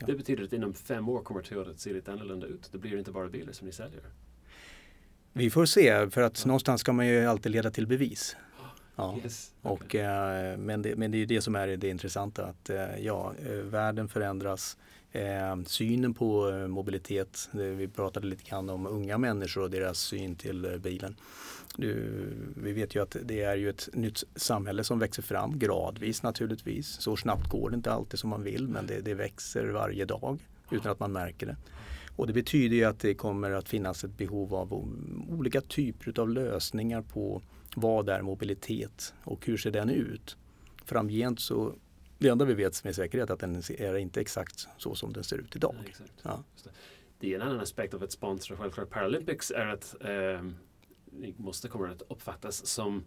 Ja. 0.00 0.06
Det 0.06 0.14
betyder 0.14 0.44
att 0.44 0.52
inom 0.52 0.74
fem 0.74 1.08
år 1.08 1.22
kommer 1.22 1.42
Toyota 1.42 1.70
att 1.70 1.80
se 1.80 1.92
lite 1.92 2.12
annorlunda 2.12 2.46
ut. 2.46 2.68
Det 2.72 2.78
blir 2.78 2.98
inte 2.98 3.10
bara 3.12 3.28
bilar 3.28 3.52
som 3.52 3.66
ni 3.66 3.72
säljer. 3.72 4.02
Vi 5.32 5.50
får 5.50 5.66
se, 5.66 6.10
för 6.10 6.22
att 6.22 6.40
ja. 6.40 6.46
någonstans 6.46 6.80
ska 6.80 6.92
man 6.92 7.06
ju 7.06 7.26
alltid 7.26 7.52
leda 7.52 7.70
till 7.70 7.86
bevis. 7.86 8.36
Ja. 8.96 9.18
Yes. 9.24 9.54
Och, 9.62 9.94
eh, 9.94 10.58
men, 10.58 10.82
det, 10.82 10.96
men 10.96 11.10
det 11.10 11.18
är 11.18 11.26
det 11.26 11.40
som 11.40 11.54
är 11.54 11.76
det 11.76 11.88
intressanta 11.88 12.44
att 12.44 12.70
eh, 12.70 12.98
ja, 12.98 13.32
eh, 13.46 13.52
världen 13.52 14.08
förändras. 14.08 14.76
Eh, 15.12 15.56
synen 15.66 16.14
på 16.14 16.50
mobilitet, 16.68 17.48
vi 17.52 17.88
pratade 17.88 18.26
lite 18.26 18.50
grann 18.50 18.70
om 18.70 18.86
unga 18.86 19.18
människor 19.18 19.62
och 19.62 19.70
deras 19.70 19.98
syn 19.98 20.36
till 20.36 20.80
bilen. 20.82 21.16
Du, 21.76 22.22
vi 22.56 22.72
vet 22.72 22.94
ju 22.94 23.02
att 23.02 23.16
det 23.24 23.42
är 23.42 23.56
ju 23.56 23.70
ett 23.70 23.88
nytt 23.92 24.24
samhälle 24.34 24.84
som 24.84 24.98
växer 24.98 25.22
fram 25.22 25.58
gradvis 25.58 26.22
naturligtvis. 26.22 26.88
Så 26.88 27.16
snabbt 27.16 27.50
går 27.50 27.70
det 27.70 27.76
inte 27.76 27.92
alltid 27.92 28.20
som 28.20 28.30
man 28.30 28.42
vill 28.42 28.68
men 28.68 28.86
det, 28.86 29.00
det 29.00 29.14
växer 29.14 29.66
varje 29.66 30.04
dag 30.04 30.38
utan 30.70 30.92
att 30.92 31.00
man 31.00 31.12
märker 31.12 31.46
det. 31.46 31.56
Och 32.16 32.26
det 32.26 32.32
betyder 32.32 32.76
ju 32.76 32.84
att 32.84 33.00
det 33.00 33.14
kommer 33.14 33.50
att 33.50 33.68
finnas 33.68 34.04
ett 34.04 34.18
behov 34.18 34.54
av 34.54 34.72
olika 35.28 35.60
typer 35.60 36.20
av 36.20 36.28
lösningar 36.28 37.02
på 37.02 37.42
vad 37.78 38.08
är 38.08 38.22
mobilitet 38.22 39.14
och 39.24 39.46
hur 39.46 39.56
ser 39.56 39.70
den 39.70 39.90
ut? 39.90 40.36
Framgent 40.84 41.40
så 41.40 41.74
det 42.18 42.28
enda 42.28 42.44
vi 42.44 42.54
vet 42.54 42.84
med 42.84 42.94
säkerhet 42.94 43.30
är 43.30 43.34
att 43.34 43.40
den 43.40 43.62
är 43.78 43.96
inte 43.96 44.20
exakt 44.20 44.68
så 44.78 44.94
som 44.94 45.12
den 45.12 45.24
ser 45.24 45.38
ut 45.38 45.56
idag. 45.56 45.74
Ja, 46.22 46.44
det. 46.64 46.70
det. 47.18 47.32
är 47.32 47.36
en 47.36 47.42
annan 47.42 47.60
aspekt 47.60 47.94
av 47.94 48.02
att 48.02 48.12
sponsra 48.12 48.56
självklart 48.56 48.90
Paralympics 48.90 49.50
är 49.50 49.66
att 49.66 49.96
eh, 50.00 50.08
det 51.04 51.38
måste 51.38 51.68
komma 51.68 51.88
att 51.88 52.02
uppfattas 52.08 52.66
som 52.66 53.04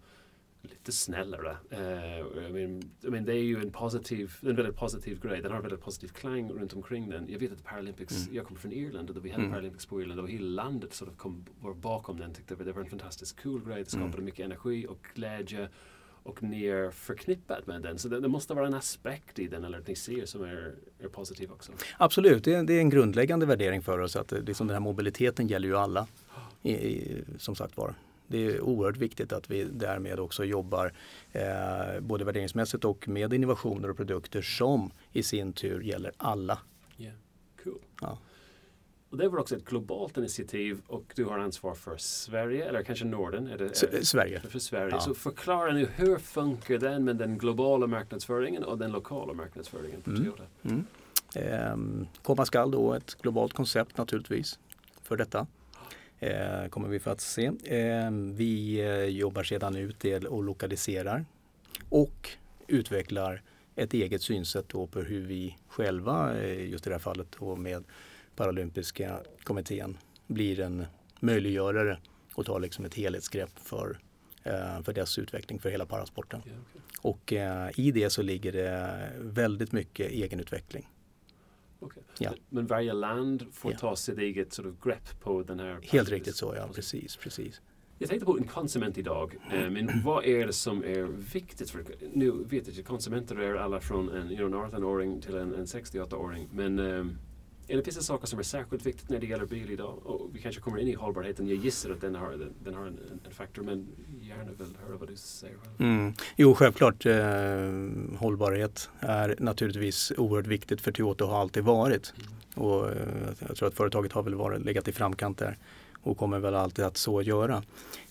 lite 0.61 0.91
snällare. 0.91 1.57
Uh, 1.73 2.47
I 2.47 2.51
mean, 2.51 2.81
I 3.03 3.09
mean, 3.09 3.25
det 3.25 3.33
är 3.33 3.43
ju 3.43 3.61
en, 3.61 3.71
positiv, 3.71 4.33
en 4.41 4.55
väldigt 4.55 4.75
positiv 4.75 5.19
grej. 5.19 5.41
Den 5.41 5.51
har 5.51 5.57
en 5.57 5.63
väldigt 5.63 5.81
positiv 5.81 6.07
klang 6.07 6.51
runt 6.51 6.73
omkring 6.73 7.09
den. 7.09 7.29
Jag 7.29 7.39
vet 7.39 7.51
att 7.51 7.63
Paralympics, 7.63 8.23
mm. 8.23 8.35
jag 8.35 8.45
kommer 8.45 8.59
från 8.59 8.71
Irland 8.71 9.09
och 9.09 9.15
då 9.15 9.21
vi 9.21 9.29
hade 9.29 9.43
mm. 9.43 9.51
Paralympics 9.51 9.85
på 9.85 10.01
Irland 10.01 10.19
och 10.19 10.29
hela 10.29 10.63
landet 10.63 10.93
sort 10.93 11.09
of 11.09 11.17
kom, 11.17 11.45
var 11.59 11.73
bakom 11.73 12.19
den. 12.19 12.33
Tyckte 12.33 12.55
det 12.55 12.71
var 12.71 12.81
en 12.81 12.89
fantastiskt 12.89 13.43
cool 13.43 13.65
grej. 13.65 13.83
Det 13.83 13.89
skapade 13.89 14.13
mm. 14.13 14.25
mycket 14.25 14.45
energi 14.45 14.87
och 14.87 15.05
glädje 15.15 15.69
och 16.23 16.43
ni 16.43 16.65
är 16.65 16.91
förknippat 16.91 17.67
med 17.67 17.81
den. 17.81 17.97
Så 17.97 18.07
det, 18.07 18.19
det, 18.19 18.27
måste 18.27 18.53
vara 18.53 18.67
en 18.67 18.73
aspekt 18.73 19.39
i 19.39 19.47
den 19.47 19.63
eller 19.63 19.77
att 19.77 19.87
ni 19.87 19.95
ser 19.95 20.25
som 20.25 20.43
är, 20.43 20.75
är 20.99 21.07
positiv 21.07 21.51
också. 21.51 21.71
Absolut, 21.97 22.43
det 22.43 22.53
är, 22.53 22.63
det 22.63 22.73
är 22.73 22.79
en 22.79 22.89
grundläggande 22.89 23.45
värdering 23.45 23.81
för 23.81 23.99
oss 23.99 24.15
att 24.15 24.31
liksom 24.31 24.67
den 24.67 24.75
här 24.75 24.81
mobiliteten 24.81 25.47
gäller 25.47 25.67
ju 25.67 25.77
alla. 25.77 26.07
I, 26.61 26.71
i, 26.71 27.23
som 27.37 27.55
sagt 27.55 27.77
var 27.77 27.95
det 28.29 28.45
är 28.45 28.61
oerhört 28.61 28.97
viktigt 28.97 29.33
att 29.33 29.51
vi 29.51 29.63
därmed 29.63 30.19
också 30.19 30.43
jobbar 30.43 30.93
eh, 31.31 31.99
både 31.99 32.25
värderingsmässigt 32.25 32.85
och 32.85 33.07
med 33.07 33.33
innovationer 33.33 33.89
och 33.89 33.97
produkter 33.97 34.41
som 34.41 34.91
i 35.11 35.23
sin 35.23 35.53
tur 35.53 35.81
gäller 35.81 36.11
alla. 36.17 36.59
Yeah. 36.97 37.13
Cool. 37.63 37.79
Ja. 38.01 38.17
Och 39.09 39.17
det 39.17 39.29
var 39.29 39.39
också 39.39 39.55
ett 39.55 39.65
globalt 39.65 40.17
initiativ 40.17 40.81
och 40.87 41.13
du 41.15 41.25
har 41.25 41.39
ansvar 41.39 41.75
för 41.75 41.97
Sverige 41.97 42.65
eller 42.65 42.83
kanske 42.83 43.05
Norden? 43.05 43.47
Är 43.47 43.57
det, 43.57 43.83
är 43.83 43.91
det 43.91 44.05
Sverige. 44.05 44.39
För 44.39 44.59
Sverige. 44.59 44.91
Ja. 44.91 44.99
Så 44.99 45.13
förklara 45.13 45.71
nu 45.71 45.85
hur 45.85 46.17
funkar 46.17 46.77
den 46.77 47.03
med 47.03 47.15
den 47.15 47.37
globala 47.37 47.87
marknadsföringen 47.87 48.63
och 48.63 48.77
den 48.77 48.91
lokala 48.91 49.33
marknadsföringen 49.33 50.01
på 50.01 50.09
mm. 50.09 50.23
Toyota? 50.23 50.43
Mm. 50.63 50.85
Eh, 51.35 52.07
komma 52.21 52.45
skall 52.45 52.71
då 52.71 52.93
ett 52.93 53.17
globalt 53.21 53.53
koncept 53.53 53.97
naturligtvis 53.97 54.59
för 55.03 55.17
detta 55.17 55.47
eh, 56.19 56.67
kommer 56.69 56.87
vi 56.87 56.99
få 56.99 57.09
att 57.09 57.21
se. 57.21 57.45
Eh, 57.45 58.11
vi 58.11 58.79
eh, 58.79 59.03
jobbar 59.03 59.43
sedan 59.43 59.75
ut 59.75 59.99
det 59.99 60.25
och 60.25 60.43
lokaliserar 60.43 61.25
och 61.89 62.29
utvecklar 62.67 63.41
ett 63.75 63.93
eget 63.93 64.21
synsätt 64.21 64.69
då 64.69 64.87
på 64.87 64.99
hur 64.99 65.25
vi 65.25 65.57
själva, 65.67 66.37
eh, 66.37 66.69
just 66.69 66.87
i 66.87 66.89
det 66.89 66.95
här 66.95 66.99
fallet 66.99 67.27
då 67.39 67.55
med 67.55 67.83
Paralympiska 68.35 69.19
kommittén, 69.43 69.97
blir 70.27 70.59
en 70.59 70.85
möjliggörare 71.19 71.97
och 72.33 72.45
tar 72.45 72.59
liksom 72.59 72.85
ett 72.85 72.95
helhetsgrepp 72.95 73.59
för, 73.59 73.99
eh, 74.43 74.81
för 74.83 74.93
dess 74.93 75.17
utveckling 75.19 75.59
för 75.59 75.69
hela 75.69 75.85
parasporten. 75.85 76.41
Och 77.01 77.33
i 77.75 77.91
det 77.91 78.09
så 78.09 78.21
ligger 78.21 78.51
det 78.51 78.99
väldigt 79.19 79.71
mycket 79.71 80.11
egenutveckling. 80.11 80.87
Okay. 81.79 82.03
Ja. 82.17 82.33
Men 82.49 82.67
varje 82.67 82.93
land 82.93 83.45
får 83.51 83.71
ja. 83.71 83.77
ta 83.77 83.95
sitt 83.95 84.17
eget 84.17 84.53
sort 84.53 84.65
of 84.65 84.73
grepp 84.83 85.19
på 85.19 85.43
den 85.43 85.59
här... 85.59 85.79
Helt 85.81 86.09
riktigt 86.09 86.35
så, 86.35 86.53
ja. 86.55 86.69
Precis, 86.73 87.15
precis. 87.15 87.61
Jag 87.97 88.09
tänkte 88.09 88.25
på 88.25 88.37
en 88.37 88.47
konsument 88.47 88.97
idag. 88.97 89.35
Eh, 89.51 89.69
men 89.69 89.89
vad 90.03 90.25
är 90.25 90.47
det 90.47 90.53
som 90.53 90.83
är 90.83 91.03
viktigt? 91.33 91.69
För, 91.69 91.85
nu 92.13 92.31
vet 92.31 92.67
jag 92.67 92.79
att 92.79 92.85
konsumenter 92.85 93.35
är 93.35 93.55
alla 93.55 93.79
från 93.79 94.09
en, 94.09 94.31
you 94.31 94.47
know, 94.47 94.65
18-åring 94.65 95.21
till 95.21 95.35
en, 95.35 95.55
en 95.55 95.65
68-åring. 95.65 96.49
Men 96.53 96.79
um, 96.79 97.17
är 97.69 97.75
det 97.75 97.87
vissa 97.87 98.01
saker 98.01 98.27
som 98.27 98.39
är 98.39 98.43
särskilt 98.43 98.85
viktigt 98.85 99.09
när 99.09 99.19
det 99.19 99.25
gäller 99.25 99.45
bil 99.45 99.71
idag? 99.71 99.99
Och 100.03 100.29
vi 100.33 100.41
kanske 100.41 100.61
kommer 100.61 100.77
in 100.77 100.87
i 100.87 100.93
hållbarheten. 100.93 101.47
Jag 101.47 101.57
gissar 101.57 101.89
att 101.89 102.01
den 102.01 102.15
har, 102.15 102.31
den, 102.31 102.53
den 102.63 102.73
har 102.73 102.87
en, 102.87 102.99
en, 103.25 103.31
faktor, 103.31 103.63
men 103.63 103.87
gärna 104.21 104.51
vill 104.51 104.77
höra 104.87 104.97
vad 104.97 105.09
du 105.09 105.15
säger. 105.15 105.55
Mm. 105.79 106.13
Jo, 106.35 106.55
självklart. 106.55 107.05
Eh, 107.05 107.15
hållbarhet 108.17 108.89
är 108.99 109.35
naturligtvis 109.39 110.11
oerhört 110.17 110.47
viktigt 110.47 110.81
för 110.81 110.91
Toyota 110.91 111.23
och 111.23 111.29
har 111.29 111.41
alltid 111.41 111.63
varit. 111.63 112.13
Mm. 112.17 112.67
Och, 112.67 112.91
eh, 112.91 112.97
jag 113.47 113.57
tror 113.57 113.67
att 113.67 113.75
företaget 113.75 114.11
har 114.11 114.23
väl 114.23 114.35
varit, 114.35 114.65
legat 114.65 114.87
i 114.87 114.91
framkant 114.91 115.37
där 115.37 115.57
och 116.03 116.17
kommer 116.17 116.39
väl 116.39 116.55
alltid 116.55 116.85
att 116.85 116.97
så 116.97 117.21
göra. 117.21 117.63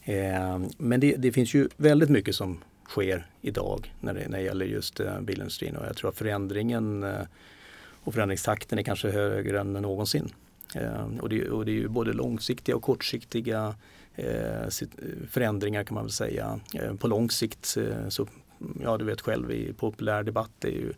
Eh, 0.03 0.61
men 0.79 1.01
det, 1.01 1.17
det, 1.17 1.33
finns 1.33 1.55
ju 1.55 1.69
väldigt 1.77 2.11
mycket 2.11 2.35
som 2.35 2.59
sker 2.89 3.27
idag 3.41 3.95
när 4.01 4.15
det, 4.15 4.29
när 4.29 4.39
det 4.39 4.45
gäller 4.45 4.67
just 4.67 5.01
eh, 5.01 5.21
bilindustrin 5.21 5.77
och 5.77 5.87
jag 5.87 5.97
tror 5.97 6.11
att 6.11 6.19
förändringen 6.19 7.03
eh, 7.03 7.21
och 8.09 8.15
förändringstakten 8.15 8.79
är 8.79 8.83
kanske 8.83 9.11
högre 9.11 9.61
än 9.61 9.73
någonsin. 9.73 10.33
Och 11.21 11.29
det, 11.29 11.51
och 11.51 11.65
det 11.65 11.71
är 11.71 11.75
ju 11.75 11.89
både 11.89 12.13
långsiktiga 12.13 12.77
och 12.77 12.83
kortsiktiga 12.83 13.75
förändringar 15.31 15.85
kan 15.85 15.95
man 15.95 16.05
väl 16.05 16.13
säga. 16.13 16.61
På 16.99 17.09
lång 17.09 17.31
sikt 17.31 17.77
så 18.09 18.27
ja 18.83 18.97
du 18.97 19.05
vet 19.05 19.21
själv 19.21 19.51
i 19.51 19.73
populär 19.73 20.23
debatt 20.23 20.65
är 20.65 20.69
ju 20.69 20.93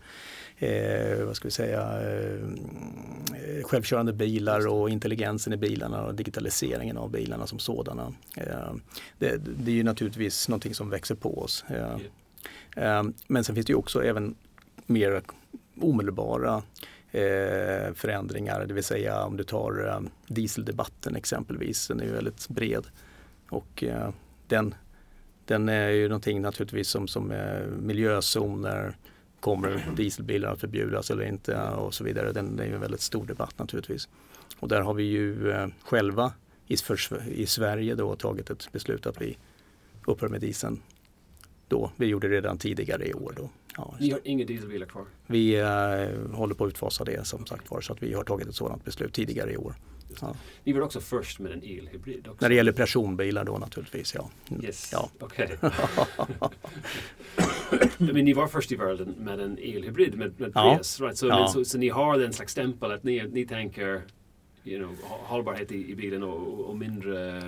eh, 0.59 1.25
vad 1.25 1.37
ska 1.37 1.49
vi 1.49 1.53
säga, 1.53 2.01
eh, 2.11 3.63
självkörande 3.63 4.13
bilar 4.13 4.67
och 4.67 4.91
intelligensen 4.91 5.53
i 5.53 5.57
bilarna 5.57 6.03
och 6.03 6.15
digitaliseringen 6.15 6.97
av 6.97 7.11
bilarna 7.11 7.47
som 7.47 7.59
sådana. 7.59 8.13
Eh, 8.37 8.75
det, 9.19 9.37
det, 9.37 9.71
är 9.71 9.75
ju 9.75 9.83
naturligtvis 9.83 10.49
någonting 10.49 10.75
som 10.75 10.91
växer 10.91 11.15
på 11.15 11.43
oss. 11.43 11.65
Eh, 11.69 11.97
eh 12.77 13.03
men 13.27 13.45
sen 13.45 13.55
finns 13.55 13.67
det 13.67 13.73
ju 13.73 13.79
också 13.79 14.05
även 14.05 14.35
mer 14.87 15.23
omedelbara 15.81 16.63
eh, 17.13 17.95
förändringar, 17.95 18.67
det 18.67 18.75
vill 18.75 18.85
säga 18.85 19.25
om 19.25 19.37
du 19.37 19.45
tar 19.45 19.89
eh, 19.89 20.01
dieseldebatten 20.27 21.17
exempelvis, 21.17 21.89
den 21.89 22.01
är 22.01 22.05
ju 22.05 22.13
väldigt 22.13 22.49
bred. 22.49 22.87
Och 23.49 23.85
eh, 23.85 24.11
den 24.47 24.75
den 25.51 25.69
är 25.69 25.89
ju 25.89 26.09
någonting 26.09 26.43
naturligtvis 26.43 26.89
som, 26.89 27.09
som 27.09 27.31
eh, 27.31 27.67
miljözoner, 27.67 28.97
kommer 29.41 29.87
dieselbilar 29.97 30.53
att 30.53 30.61
förbjudas 30.61 31.11
eller 31.11 31.25
inte 31.25 31.61
och 31.61 31.95
så 31.95 32.05
vidare. 32.05 32.33
Den, 32.33 32.57
det 32.57 32.63
är 32.63 32.67
ju 32.67 32.75
en 32.75 32.81
väldigt 32.81 33.01
stor 33.01 33.27
debatt 33.27 33.59
naturligtvis. 33.59 34.09
Och 34.59 34.69
där 34.69 34.81
har 34.81 34.95
vi 34.95 35.03
ju 35.03 35.51
eh, 35.51 35.67
själva 35.83 36.33
i, 36.67 36.77
för, 36.77 37.29
i 37.29 37.47
Sverige 37.47 37.95
då 37.95 38.17
tagit 38.17 38.51
ett 38.51 38.73
beslut 38.73 39.07
att 39.07 39.21
vi 39.21 39.39
upphör 40.07 40.29
med 40.29 40.41
dieseln 40.41 40.83
då. 41.71 41.91
Vi 41.97 42.07
gjorde 42.07 42.29
det 42.29 42.35
redan 42.35 42.59
tidigare 42.59 43.09
i 43.09 43.15
år. 43.15 43.35
Då. 43.37 43.51
Ja, 43.77 43.95
Ni 44.01 44.11
har 44.11 44.21
inga 44.25 44.45
dieselbilar 44.45 44.87
kvar? 44.87 45.05
Vi 45.27 45.55
eh, 45.55 46.37
håller 46.37 46.55
på 46.55 46.65
att 46.65 46.69
utfasa 46.69 47.05
det 47.05 47.27
som 47.27 47.47
sagt 47.47 47.71
var 47.71 47.81
så 47.81 47.93
att 47.93 48.03
vi 48.03 48.15
har 48.15 48.25
tagit 48.25 48.49
ett 48.49 48.55
sådant 48.55 48.85
beslut 48.85 49.15
tidigare 49.15 49.53
i 49.53 49.57
år. 49.57 49.75
Ja. 50.21 50.35
Ni 50.65 50.73
var 50.73 50.81
också 50.81 51.01
först 51.01 51.39
med 51.39 51.53
en 51.53 51.63
elhybrid? 51.63 52.29
Också. 52.29 52.37
När 52.41 52.49
det 52.49 52.55
gäller 52.55 52.73
personbilar 52.73 53.45
då 53.45 53.59
naturligtvis, 53.59 54.15
ja. 54.15 54.31
Mm. 54.51 54.65
Yes, 54.65 54.91
ja. 54.93 55.11
okej. 55.21 55.59
men 57.99 58.25
ni 58.25 58.33
var 58.33 58.47
först 58.47 58.73
i 58.73 58.77
världen 58.77 59.15
med 59.19 59.41
en 59.41 59.59
elhybrid 59.59 60.19
med, 60.19 60.41
med 60.41 60.53
ja. 60.55 60.75
Prius, 60.75 61.01
right? 61.01 61.17
så, 61.17 61.27
ja. 61.27 61.49
så, 61.49 61.65
så, 61.65 61.79
ni 61.79 61.89
har 61.89 62.19
den 62.19 62.33
slags 62.33 62.53
stämpel 62.53 62.93
att 62.93 63.05
ni, 63.05 63.29
ni 63.33 63.47
tänker 63.47 64.03
you 64.65 64.79
know, 64.79 64.97
hållbarhet 65.09 65.73
i, 65.73 65.91
i 65.91 65.95
bilen 65.95 66.23
och, 66.23 66.71
och 66.71 66.77
mindre 66.77 67.43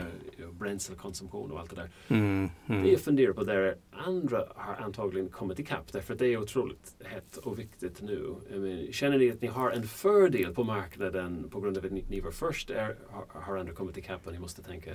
bränslekonsumtion 0.58 1.50
och 1.50 1.60
allt 1.60 1.70
det 1.70 1.76
där. 1.76 1.90
Mm, 2.08 2.50
mm. 2.66 2.82
Det 2.82 2.90
jag 2.90 3.00
funderar 3.00 3.32
på 3.32 3.44
där 3.44 3.76
andra 3.90 4.44
har 4.54 4.74
antagligen 4.74 5.28
kommit 5.28 5.58
ikapp 5.58 5.92
därför 5.92 6.12
att 6.12 6.18
det 6.18 6.26
är 6.26 6.36
otroligt 6.36 6.94
hett 7.04 7.36
och 7.36 7.58
viktigt 7.58 8.02
nu. 8.02 8.34
Mean, 8.50 8.92
känner 8.92 9.18
ni 9.18 9.30
att 9.30 9.40
ni 9.40 9.48
har 9.48 9.70
en 9.70 9.82
fördel 9.82 10.54
på 10.54 10.64
marknaden 10.64 11.48
på 11.50 11.60
grund 11.60 11.78
av 11.78 11.84
att 11.84 11.92
ni, 11.92 12.04
ni 12.08 12.20
var 12.20 12.30
först? 12.30 12.70
Är, 12.70 12.96
har, 13.10 13.24
har 13.40 13.56
andra 13.56 13.72
kommit 13.72 13.98
ikapp 13.98 14.26
och 14.26 14.32
ni 14.32 14.38
måste 14.38 14.62
tänka 14.62 14.90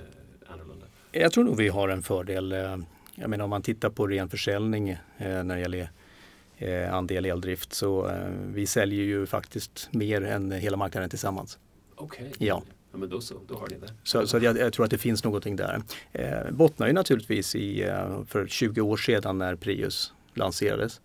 annorlunda? 0.46 0.86
Jag 1.12 1.32
tror 1.32 1.44
nog 1.44 1.56
vi 1.56 1.68
har 1.68 1.88
en 1.88 2.02
fördel. 2.02 2.52
Eh, 2.52 2.78
jag 3.14 3.30
menar 3.30 3.44
om 3.44 3.50
man 3.50 3.62
tittar 3.62 3.90
på 3.90 4.06
ren 4.06 4.28
försäljning 4.28 4.88
eh, 4.90 4.98
när 5.18 5.54
det 5.54 5.60
gäller 5.60 5.90
eh, 6.56 6.94
andel 6.94 7.26
eldrift 7.26 7.72
så 7.72 8.10
vi 8.54 8.66
säljer 8.66 9.04
ju 9.04 9.26
faktiskt 9.26 9.88
mer 9.92 10.22
än 10.22 10.52
hela 10.52 10.76
marknaden 10.76 11.10
tillsammans. 11.10 11.58
Okej. 11.98 12.32
Okay. 12.34 12.46
Ja. 12.46 12.62
Ja, 12.92 12.98
men 12.98 13.08
då 13.08 13.20
så, 13.20 13.34
då 13.48 13.54
har 13.54 13.68
ni 13.68 13.76
det. 13.78 13.94
Så, 14.04 14.26
så 14.26 14.38
jag, 14.38 14.58
jag, 14.58 14.72
tror 14.72 14.84
att 14.84 14.90
det 14.90 14.98
finns 14.98 15.24
någonting 15.24 15.56
där. 15.56 15.82
Eh, 16.12 16.50
bottnar 16.50 16.86
ju 16.86 16.92
naturligtvis 16.92 17.54
i, 17.54 17.82
eh, 17.82 18.24
för 18.26 18.46
20 18.46 18.80
år 18.80 18.96
sedan 18.96 19.38
när 19.38 19.56
Prius 19.56 20.12
lanserades. 20.34 21.00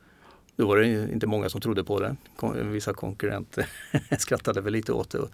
Då 0.55 0.67
var 0.67 0.77
det 0.77 1.11
inte 1.13 1.27
många 1.27 1.49
som 1.49 1.61
trodde 1.61 1.83
på 1.83 1.99
det. 1.99 2.15
Vissa 2.63 2.93
konkurrenter 2.93 3.69
skrattade 4.19 4.61
väl 4.61 4.73
lite 4.73 4.93
åt 4.93 5.09
det. 5.09 5.27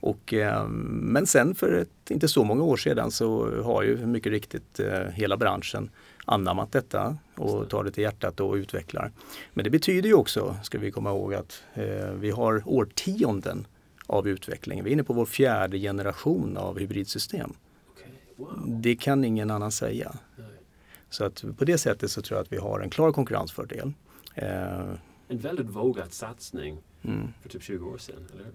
Och, 0.00 0.34
eh, 0.34 0.68
men 0.68 1.26
sen 1.26 1.54
för 1.54 1.72
ett, 1.72 2.10
inte 2.10 2.28
så 2.28 2.44
många 2.44 2.62
år 2.62 2.76
sedan 2.76 3.10
så 3.10 3.62
har 3.62 3.82
ju 3.82 4.06
mycket 4.06 4.32
riktigt 4.32 4.80
eh, 4.80 5.00
hela 5.12 5.36
branschen 5.36 5.90
anammat 6.24 6.72
detta 6.72 7.16
och 7.36 7.68
tar 7.68 7.84
det 7.84 7.90
till 7.90 8.02
hjärtat 8.02 8.40
och 8.40 8.54
utvecklar. 8.54 9.12
Men 9.54 9.64
det 9.64 9.70
betyder 9.70 10.08
ju 10.08 10.14
också, 10.14 10.56
ska 10.62 10.78
vi 10.78 10.90
komma 10.90 11.10
ihåg, 11.10 11.34
att 11.34 11.62
eh, 11.74 12.10
vi 12.14 12.30
har 12.30 12.62
årtionden 12.66 13.66
av 14.10 14.28
utvecklingen. 14.28 14.84
Vi 14.84 14.90
är 14.90 14.92
inne 14.92 15.04
på 15.04 15.12
vår 15.12 15.26
fjärde 15.26 15.78
generation 15.78 16.56
av 16.56 16.78
hybridsystem. 16.78 17.52
Okay. 17.92 18.12
Wow. 18.36 18.80
Det 18.82 18.96
kan 18.96 19.24
ingen 19.24 19.50
annan 19.50 19.72
säga. 19.72 20.12
Nej. 20.36 20.46
Så 21.10 21.24
att 21.24 21.44
på 21.58 21.64
det 21.64 21.78
sättet 21.78 22.10
så 22.10 22.22
tror 22.22 22.38
jag 22.38 22.44
att 22.44 22.52
vi 22.52 22.56
har 22.56 22.80
en 22.80 22.90
klar 22.90 23.12
konkurrensfördel. 23.12 23.92
Eh, 24.34 24.80
en 25.28 25.38
väldigt 25.38 25.66
vågad 25.66 26.12
satsning 26.12 26.78
mm. 27.02 27.32
för 27.42 27.48
typ 27.48 27.62
20 27.62 27.86
år 27.86 27.98
sedan, 27.98 28.26
eller 28.32 28.44
hur? 28.44 28.52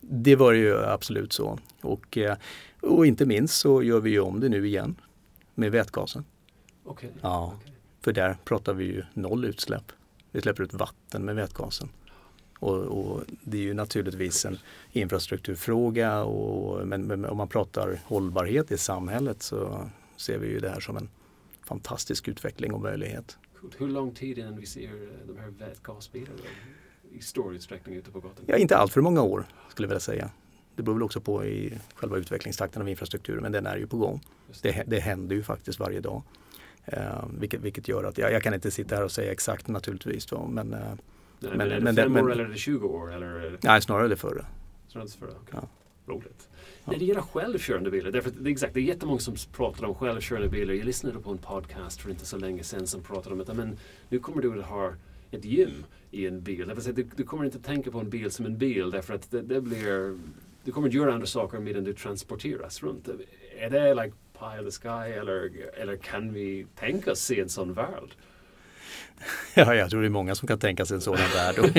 Det 0.00 0.36
var 0.36 0.52
ju 0.52 0.84
absolut 0.84 1.32
så. 1.32 1.58
Och, 1.80 2.18
eh, 2.18 2.36
och 2.80 3.06
inte 3.06 3.26
minst 3.26 3.54
så 3.60 3.82
gör 3.82 4.00
vi 4.00 4.10
ju 4.10 4.20
om 4.20 4.40
det 4.40 4.48
nu 4.48 4.66
igen 4.66 4.96
med 5.54 5.72
vätgasen. 5.72 6.24
Okay. 6.84 7.10
Ja, 7.20 7.54
okay. 7.60 7.72
För 8.00 8.12
där 8.12 8.36
pratar 8.44 8.74
vi 8.74 8.84
ju 8.84 9.02
noll 9.14 9.44
utsläpp. 9.44 9.92
Vi 10.30 10.40
släpper 10.40 10.62
ut 10.62 10.74
vatten 10.74 11.24
med 11.24 11.34
vätgasen. 11.34 11.88
Och, 12.60 12.76
och, 12.76 13.22
det 13.28 13.58
är 13.58 13.62
ju 13.62 13.74
naturligtvis 13.74 14.44
en 14.44 14.58
infrastrukturfråga 14.92 16.22
och, 16.22 16.86
men, 16.86 17.02
men, 17.02 17.24
om 17.24 17.36
man 17.36 17.48
pratar 17.48 18.00
hållbarhet 18.04 18.70
i 18.70 18.78
samhället 18.78 19.42
så 19.42 19.90
ser 20.16 20.38
vi 20.38 20.48
ju 20.48 20.60
det 20.60 20.68
här 20.68 20.80
som 20.80 20.96
en 20.96 21.08
fantastisk 21.64 22.28
utveckling 22.28 22.72
och 22.72 22.80
möjlighet. 22.80 23.38
Hur 23.78 23.88
lång 23.88 24.14
tid 24.14 24.38
innan 24.38 24.56
vi 24.56 24.66
ser 24.66 24.82
eh, 24.82 25.26
de 25.26 25.38
här 25.38 25.48
vätgasbilarna 25.58 26.38
i 27.12 27.22
stor 27.22 27.54
utsträckning 27.54 27.94
ute 27.94 28.10
på 28.10 28.20
gatan? 28.20 28.44
Ja, 28.46 28.56
inte 28.56 28.76
allt 28.76 28.92
för 28.92 29.00
många 29.00 29.22
år 29.22 29.46
skulle 29.68 29.86
jag 29.86 29.88
vilja 29.88 30.00
säga. 30.00 30.30
Det 30.76 30.82
beror 30.82 30.94
väl 30.94 31.02
också 31.02 31.20
på 31.20 31.44
i 31.44 31.78
själva 31.94 32.18
utvecklingstakten 32.18 32.82
av 32.82 32.88
infrastrukturen 32.88 33.42
men 33.42 33.52
den 33.52 33.66
är 33.66 33.76
ju 33.76 33.86
på 33.86 33.96
gång. 33.96 34.20
Det. 34.62 34.70
det, 34.70 34.84
det 34.86 35.00
händer 35.00 35.36
ju 35.36 35.42
faktiskt 35.42 35.78
varje 35.78 36.00
dag. 36.00 36.22
Eh, 36.84 37.24
vilket, 37.38 37.60
vilket 37.60 37.88
gör 37.88 38.04
att, 38.04 38.18
jag, 38.18 38.32
jag 38.32 38.42
kan 38.42 38.54
inte 38.54 38.70
sitta 38.70 38.96
här 38.96 39.04
och 39.04 39.12
säga 39.12 39.32
exakt 39.32 39.68
naturligtvis 39.68 40.26
då, 40.26 40.46
men 40.46 40.72
eh, 40.72 40.92
Nej, 41.40 41.52
men, 41.56 41.70
är 41.70 41.80
det 41.80 41.94
5 41.94 42.16
år 42.16 42.32
eller 42.32 42.44
är 42.44 42.48
det 42.48 42.56
20 42.56 42.86
år? 42.86 43.14
Eller? 43.14 43.58
Nej, 43.62 43.82
snarare 43.82 44.08
det 44.08 44.16
förra. 44.16 44.46
Snarare 44.88 45.08
det 45.08 45.18
förra, 45.18 45.30
okay. 45.30 45.60
ja. 45.62 45.68
Roligt. 46.06 46.48
Ja. 46.84 46.92
När 46.92 46.98
det 46.98 47.04
gäller 47.04 47.20
självkörande 47.20 47.90
bilar, 47.90 48.10
därför 48.10 48.30
det 48.30 48.50
är 48.50 48.52
exakt, 48.52 48.74
det 48.74 48.80
är 48.80 48.82
jättemånga 48.82 49.18
som 49.18 49.34
pratar 49.52 49.84
om 49.84 49.94
självkörande 49.94 50.48
bilar. 50.48 50.74
Jag 50.74 50.86
lyssnade 50.86 51.18
på 51.18 51.30
en 51.30 51.38
podcast 51.38 52.00
för 52.00 52.10
inte 52.10 52.26
så 52.26 52.36
länge 52.36 52.62
sedan 52.62 52.86
som 52.86 53.02
pratade 53.02 53.34
om 53.34 53.40
att 53.40 53.56
men, 53.56 53.78
nu 54.08 54.18
kommer 54.18 54.42
du 54.42 54.60
att 54.60 54.66
ha 54.66 54.92
ett 55.30 55.44
gym 55.44 55.84
i 56.10 56.26
en 56.26 56.42
bil. 56.42 56.72
Du, 56.94 57.08
du 57.16 57.24
kommer 57.24 57.44
inte 57.44 57.58
tänka 57.58 57.90
på 57.90 57.98
en 57.98 58.10
bil 58.10 58.30
som 58.30 58.46
en 58.46 58.58
bil 58.58 58.90
därför 58.90 59.14
att 59.14 59.30
det, 59.30 59.42
det 59.42 59.60
blir 59.60 60.18
du 60.64 60.72
kommer 60.72 60.88
att 60.88 60.94
göra 60.94 61.14
andra 61.14 61.26
saker 61.26 61.58
medan 61.58 61.84
du 61.84 61.92
transporteras 61.92 62.82
runt. 62.82 63.08
Är 63.58 63.70
det 63.70 63.94
like 63.94 64.14
pie 64.38 64.58
in 64.58 64.64
the 64.64 64.70
sky 64.70 65.12
eller, 65.12 65.50
eller 65.74 65.96
kan 65.96 66.32
vi 66.32 66.66
tänka 66.74 67.12
oss 67.12 67.20
se 67.20 67.40
en 67.40 67.48
sån 67.48 67.72
värld? 67.72 68.10
Ja, 69.54 69.74
jag 69.74 69.90
tror 69.90 70.00
det 70.00 70.06
är 70.06 70.10
många 70.10 70.34
som 70.34 70.48
kan 70.48 70.58
tänka 70.58 70.86
sig 70.86 70.94
en 70.94 71.00
sådan 71.00 71.20
värld. 71.34 71.58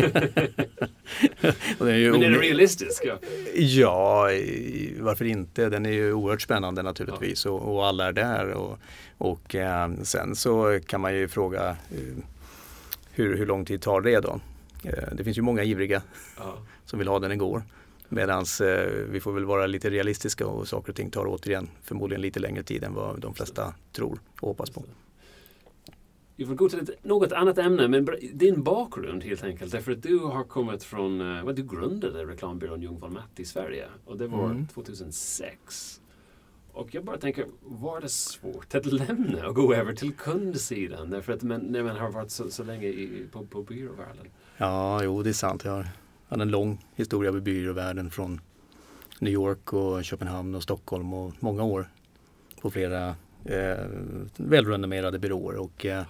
är 1.79 1.95
ju 1.95 2.11
Men 2.11 2.23
är 2.23 2.29
den 2.29 2.39
realistisk? 2.39 3.03
Ja. 3.05 3.17
ja, 3.55 4.29
varför 4.99 5.25
inte? 5.25 5.69
Den 5.69 5.85
är 5.85 5.91
ju 5.91 6.13
oerhört 6.13 6.41
spännande 6.41 6.81
naturligtvis 6.81 7.45
ja. 7.45 7.51
och, 7.51 7.75
och, 7.75 7.85
alla 7.85 8.07
är 8.07 8.11
där. 8.11 8.51
Och, 8.51 8.79
och 9.17 9.55
eh, 9.55 9.91
sen 10.03 10.35
så 10.35 10.79
kan 10.85 11.01
man 11.01 11.15
ju 11.15 11.27
fråga 11.27 11.69
eh, 11.69 12.23
hur, 13.11 13.37
hur 13.37 13.45
lång 13.45 13.65
tid 13.65 13.81
tar 13.81 14.01
det 14.01 14.19
då? 14.19 14.39
Eh, 14.83 15.03
det 15.11 15.23
finns 15.23 15.37
ju 15.37 15.41
många 15.41 15.63
ivriga 15.63 16.01
ja. 16.37 16.57
som 16.85 16.99
vill 16.99 17.07
ha 17.07 17.19
den 17.19 17.31
igår. 17.31 17.63
Medan 18.09 18.45
eh, 18.61 18.91
vi 19.09 19.19
får 19.19 19.33
väl 19.33 19.45
vara 19.45 19.67
lite 19.67 19.89
realistiska 19.89 20.47
och 20.47 20.67
saker 20.67 20.89
och 20.89 20.95
ting 20.95 21.09
tar 21.09 21.25
återigen 21.27 21.69
förmodligen 21.83 22.21
lite 22.21 22.39
längre 22.39 22.63
tid 22.63 22.83
än 22.83 22.93
vad 22.93 23.19
de 23.19 23.33
flesta 23.33 23.73
tror 23.93 24.19
och 24.39 24.47
hoppas 24.47 24.69
på. 24.69 24.83
Vi 26.41 26.47
får 26.47 26.55
gå 26.55 26.69
till 26.69 26.79
ett 26.79 27.03
något 27.03 27.31
annat 27.31 27.57
ämne, 27.57 27.87
men 27.87 28.07
din 28.33 28.63
bakgrund 28.63 29.23
helt 29.23 29.43
enkelt. 29.43 29.71
Därför 29.71 29.91
att 29.91 30.03
du 30.03 30.19
har 30.19 30.43
kommit 30.43 30.83
från, 30.83 31.21
uh, 31.21 31.49
du 31.49 31.63
grundade 31.63 32.25
reklambyrån 32.25 32.81
Jung 32.81 32.99
von 32.99 33.13
Matt 33.13 33.39
i 33.39 33.45
Sverige 33.45 33.87
och 34.05 34.17
det 34.17 34.27
var 34.27 34.45
mm. 34.45 34.67
2006. 34.67 36.01
Och 36.71 36.95
jag 36.95 37.05
bara 37.05 37.17
tänker, 37.17 37.45
var 37.61 38.01
det 38.01 38.09
svårt 38.09 38.75
att 38.75 38.85
lämna 38.85 39.47
och 39.47 39.55
gå 39.55 39.73
över 39.73 39.93
till 39.93 40.13
kundsidan? 40.13 41.09
Därför 41.09 41.33
att 41.33 41.41
man, 41.43 41.59
när 41.59 41.83
man 41.83 41.97
har 41.97 42.11
varit 42.11 42.31
så, 42.31 42.49
så 42.49 42.63
länge 42.63 42.87
i, 42.87 43.27
på, 43.31 43.45
på 43.45 43.63
byråvärlden. 43.63 44.27
Ja, 44.57 45.03
jo 45.03 45.23
det 45.23 45.29
är 45.29 45.33
sant. 45.33 45.63
Jag 45.63 45.71
har 45.71 45.87
en 46.29 46.51
lång 46.51 46.85
historia 46.95 47.31
med 47.31 47.43
byråvärlden 47.43 48.09
från 48.09 48.41
New 49.19 49.33
York 49.33 49.73
och 49.73 50.03
Köpenhamn 50.03 50.55
och 50.55 50.63
Stockholm 50.63 51.13
och 51.13 51.33
många 51.39 51.63
år 51.63 51.89
på 52.61 52.71
flera 52.71 53.15
eh, 53.45 53.85
välrenommerade 54.37 55.19
byråer. 55.19 55.57
Och, 55.57 55.85
eh, 55.85 56.03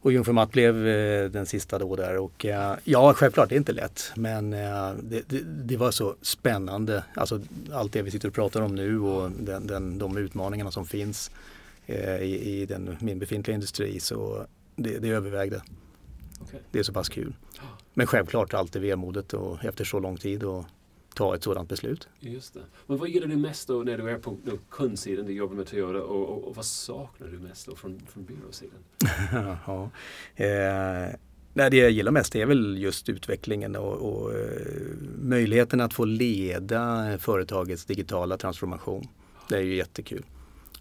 och 0.00 0.12
Jungfrumatt 0.12 0.50
blev 0.50 0.86
eh, 0.86 1.30
den 1.30 1.46
sista 1.46 1.78
då 1.78 1.96
där 1.96 2.16
och 2.16 2.46
eh, 2.46 2.76
ja 2.84 3.14
självklart 3.14 3.48
det 3.48 3.54
är 3.54 3.56
inte 3.56 3.72
lätt 3.72 4.12
men 4.16 4.52
eh, 4.52 4.92
det, 5.02 5.22
det, 5.28 5.40
det, 5.42 5.76
var 5.76 5.90
så 5.90 6.14
spännande. 6.22 7.04
Alltså 7.14 7.40
allt 7.72 7.92
det 7.92 8.02
vi 8.02 8.10
sitter 8.10 8.28
och 8.28 8.34
pratar 8.34 8.60
om 8.60 8.74
nu 8.74 9.00
och 9.00 9.30
den, 9.30 9.66
den, 9.66 9.98
de 9.98 10.16
utmaningarna 10.16 10.70
som 10.70 10.86
finns 10.86 11.30
i, 12.20 12.60
i 12.60 12.66
den, 12.66 12.96
min 13.00 13.18
befintliga 13.18 13.54
industri 13.54 14.00
så 14.00 14.46
det, 14.76 14.98
det 14.98 15.08
övervägde. 15.08 15.62
Okay. 16.40 16.60
Det 16.70 16.78
är 16.78 16.82
så 16.82 16.92
pass 16.92 17.08
kul. 17.08 17.34
Men 17.94 18.06
självklart 18.06 18.54
alltid 18.54 18.82
vemodet 18.82 19.32
och 19.32 19.64
efter 19.64 19.84
så 19.84 20.00
lång 20.00 20.16
tid 20.16 20.44
och 20.44 20.64
ta 21.18 21.34
ett 21.34 21.42
sådant 21.42 21.68
beslut. 21.68 22.08
Just 22.20 22.54
det. 22.54 22.60
Men 22.86 22.96
vad 22.96 23.08
gillar 23.08 23.26
du 23.26 23.36
mest 23.36 23.68
då 23.68 23.82
när 23.82 23.98
du 23.98 24.10
är 24.10 24.18
på 24.18 24.36
kundsidan, 24.70 25.26
du 25.26 25.32
jobbar 25.32 25.54
med 25.54 25.66
Toyota 25.66 26.02
och, 26.02 26.28
och, 26.28 26.48
och 26.48 26.56
vad 26.56 26.64
saknar 26.64 27.28
du 27.28 27.38
mest 27.38 27.66
då 27.66 27.76
från, 27.76 28.00
från 28.08 28.24
byråsidan? 28.24 28.78
ja. 29.66 29.90
eh, 30.36 31.14
nej, 31.54 31.70
det 31.70 31.76
jag 31.76 31.90
gillar 31.90 32.12
mest 32.12 32.36
är 32.36 32.46
väl 32.46 32.78
just 32.78 33.08
utvecklingen 33.08 33.76
och, 33.76 33.94
och 33.94 34.34
eh, 34.34 34.46
möjligheten 35.18 35.80
att 35.80 35.94
få 35.94 36.04
leda 36.04 37.18
företagets 37.18 37.84
digitala 37.84 38.36
transformation. 38.36 39.08
Det 39.48 39.56
är 39.56 39.62
ju 39.62 39.74
jättekul. 39.74 40.24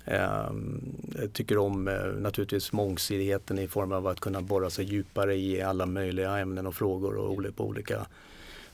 Ehm, 0.05 0.81
jag 1.19 1.33
tycker 1.33 1.57
om 1.57 1.87
eh, 1.87 2.05
naturligtvis 2.17 2.71
mångsidigheten 2.71 3.59
i 3.59 3.67
form 3.67 3.91
av 3.91 4.07
att 4.07 4.19
kunna 4.19 4.41
borra 4.41 4.69
sig 4.69 4.85
djupare 4.85 5.35
i 5.35 5.61
alla 5.61 5.85
möjliga 5.85 6.37
ämnen 6.37 6.67
och 6.67 6.75
frågor 6.75 7.15
och 7.15 7.55
på 7.55 7.65
olika 7.65 8.07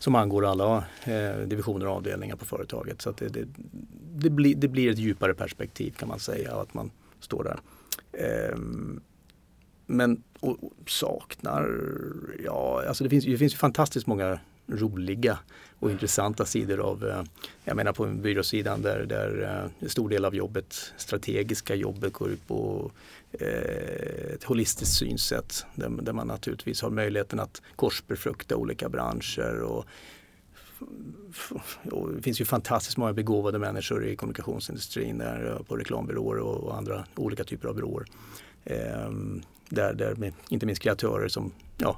som 0.03 0.15
angår 0.15 0.45
alla 0.45 0.83
eh, 1.03 1.37
divisioner 1.47 1.87
och 1.87 1.95
avdelningar 1.95 2.35
på 2.35 2.45
företaget. 2.45 3.01
Så 3.01 3.11
det, 3.11 3.27
det, 3.27 3.47
det, 4.15 4.29
blir, 4.29 4.55
det 4.55 4.67
blir 4.67 4.91
ett 4.91 4.97
djupare 4.97 5.33
perspektiv 5.33 5.91
kan 5.91 6.07
man 6.07 6.19
säga 6.19 6.55
att 6.55 6.73
man 6.73 6.91
står 7.19 7.43
där. 7.43 7.59
Eh, 8.11 8.57
men 9.85 10.23
och, 10.39 10.63
och 10.63 10.89
saknar, 10.89 11.81
ja 12.45 12.83
alltså 12.87 13.03
det 13.03 13.09
finns, 13.09 13.25
det 13.25 13.37
finns 13.37 13.55
fantastiskt 13.55 14.07
många 14.07 14.39
roliga 14.67 15.39
och 15.79 15.91
intressanta 15.91 16.45
sidor 16.45 16.79
av, 16.79 17.07
eh, 17.07 17.23
jag 17.63 17.75
menar 17.75 17.93
på 17.93 18.05
byråsidan 18.05 18.81
där, 18.81 19.05
där 19.05 19.43
eh, 19.43 19.71
en 19.79 19.89
stor 19.89 20.09
del 20.09 20.25
av 20.25 20.35
jobbet, 20.35 20.93
strategiska 20.97 21.75
jobbet 21.75 22.13
går 22.13 22.29
ut 22.29 22.47
på 22.47 22.91
eh, 23.31 24.33
ett 24.33 24.43
holistiskt 24.43 24.95
synsätt 24.95 25.65
där, 25.75 25.89
där 25.89 26.13
man 26.13 26.27
naturligtvis 26.27 26.81
har 26.81 26.89
möjligheten 26.89 27.39
att 27.39 27.61
korsbefrukta 27.75 28.55
olika 28.55 28.89
branscher 28.89 29.61
och 29.61 29.85
och 31.91 32.13
det 32.13 32.21
finns 32.21 32.41
ju 32.41 32.45
fantastiskt 32.45 32.97
många 32.97 33.13
begåvade 33.13 33.59
människor 33.59 34.05
i 34.05 34.15
kommunikationsindustrin, 34.15 35.17
där, 35.17 35.61
på 35.67 35.77
reklambyråer 35.77 36.39
och 36.39 36.77
andra 36.77 37.05
olika 37.15 37.43
typer 37.43 37.67
av 37.67 37.75
byråer. 37.75 38.05
Ehm, 38.65 39.41
där, 39.69 39.93
där 39.93 40.15
med, 40.15 40.33
inte 40.49 40.65
minst 40.65 40.81
kreatörer 40.81 41.27
som 41.27 41.51
ja, 41.77 41.97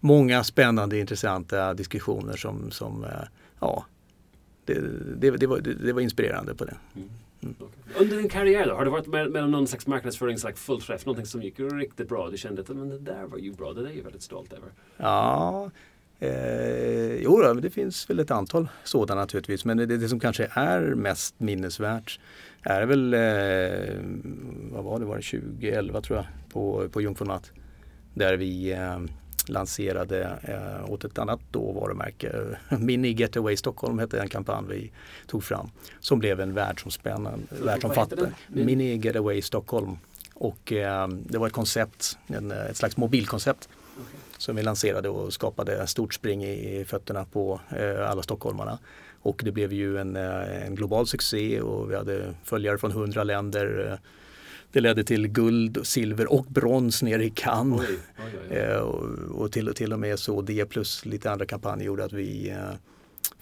många 0.00 0.44
spännande 0.44 0.98
intressanta 0.98 1.74
diskussioner 1.74 2.36
som, 2.36 2.70
som 2.70 3.04
eh, 3.04 3.10
ja, 3.60 3.84
det, 4.64 4.74
det, 5.16 5.30
det, 5.30 5.46
var, 5.46 5.60
det, 5.60 5.92
var 5.92 6.00
inspirerande 6.00 6.54
på 6.54 6.64
det. 6.64 6.76
Mm. 6.96 7.08
Mm. 7.42 7.54
Okay. 7.58 8.04
Under 8.04 8.16
din 8.16 8.28
karriär 8.28 8.66
då, 8.66 8.74
har 8.74 8.84
du 8.84 8.90
varit 8.90 9.06
med, 9.06 9.30
med 9.30 9.50
någon 9.50 9.66
slags 9.66 9.86
marknadsföring, 9.86 10.38
slags 10.38 10.60
fullträff, 10.60 11.06
någonting 11.06 11.26
som 11.26 11.42
gick 11.42 11.60
riktigt 11.60 12.08
bra? 12.08 12.30
Du 12.30 12.36
kände 12.36 12.60
att 12.60 12.68
men 12.68 12.88
det 12.88 12.98
där 12.98 13.24
var 13.24 13.38
ju 13.38 13.52
bra, 13.52 13.72
det 13.72 13.82
där 13.82 13.90
är 13.90 13.94
jag 13.94 14.02
väldigt 14.02 14.22
stolt 14.22 14.52
över. 14.52 14.68
Ja, 14.96 15.70
eh, 16.18 17.14
jo 17.14 17.40
då, 17.42 17.54
det 17.54 17.70
finns 17.70 18.10
väl 18.10 18.20
ett 18.20 18.30
antal 18.30 18.68
sådana 18.84 19.20
naturligtvis. 19.20 19.64
Men 19.64 19.76
det, 19.76 19.86
det 19.86 20.08
som 20.08 20.20
kanske 20.20 20.48
är 20.50 20.80
mest 20.80 21.40
minnesvärt 21.40 22.20
är 22.62 22.86
väl, 22.86 23.14
eh, 23.14 23.20
vad 24.72 24.84
var 24.84 24.98
det, 24.98 25.04
var 25.04 25.16
det 25.16 25.22
2011 25.22 26.00
tror 26.00 26.18
jag, 26.18 26.26
på, 26.52 26.88
på 26.88 27.02
Jungfrunatt. 27.02 27.52
Där 28.14 28.36
vi 28.36 28.72
eh, 28.72 28.98
lanserade 29.48 30.38
eh, 30.42 30.90
åt 30.92 31.04
ett 31.04 31.18
annat 31.18 31.40
då 31.50 31.72
varumärke. 31.72 32.32
Mini 32.78 33.12
Getaway 33.12 33.56
Stockholm 33.56 33.98
hette 33.98 34.20
en 34.20 34.28
kampanj 34.28 34.66
vi 34.68 34.92
tog 35.26 35.44
fram 35.44 35.70
som 36.00 36.18
blev 36.18 36.40
en 36.40 36.54
världsomspännande, 36.54 37.46
världsomfattande. 37.62 38.32
Mini 38.48 38.96
Getaway 38.96 39.42
Stockholm. 39.42 39.98
Och 40.34 40.72
eh, 40.72 41.08
det 41.08 41.38
var 41.38 41.46
ett 41.46 41.52
koncept, 41.52 42.18
en, 42.26 42.50
ett 42.50 42.76
slags 42.76 42.96
mobilkoncept 42.96 43.68
okay. 43.92 44.20
som 44.38 44.56
vi 44.56 44.62
lanserade 44.62 45.08
och 45.08 45.32
skapade 45.32 45.86
stort 45.86 46.14
spring 46.14 46.44
i 46.44 46.84
fötterna 46.84 47.24
på 47.24 47.60
eh, 47.76 48.10
alla 48.10 48.22
stockholmarna. 48.22 48.78
Och 49.22 49.40
det 49.44 49.52
blev 49.52 49.72
ju 49.72 49.98
en, 49.98 50.16
eh, 50.16 50.66
en 50.66 50.74
global 50.74 51.06
succé 51.06 51.60
och 51.60 51.90
vi 51.90 51.96
hade 51.96 52.34
följare 52.44 52.78
från 52.78 52.92
hundra 52.92 53.24
länder 53.24 53.90
eh, 53.90 53.98
det 54.74 54.80
ledde 54.80 55.04
till 55.04 55.28
guld, 55.28 55.86
silver 55.86 56.32
och 56.32 56.44
brons 56.44 57.02
nere 57.02 57.24
i 57.24 57.30
Cannes. 57.30 57.80
Oj, 57.80 57.98
oj, 58.18 58.38
oj. 58.50 58.56
Eh, 58.56 58.76
och, 58.76 59.04
och 59.42 59.52
till, 59.52 59.74
till 59.74 59.92
och 59.92 60.00
med 60.00 60.18
så 60.18 60.42
det 60.42 60.64
plus 60.64 61.04
lite 61.04 61.30
andra 61.30 61.46
kampanjer 61.46 61.86
gjorde 61.86 62.04
att 62.04 62.12
vi 62.12 62.50
eh, 62.50 62.56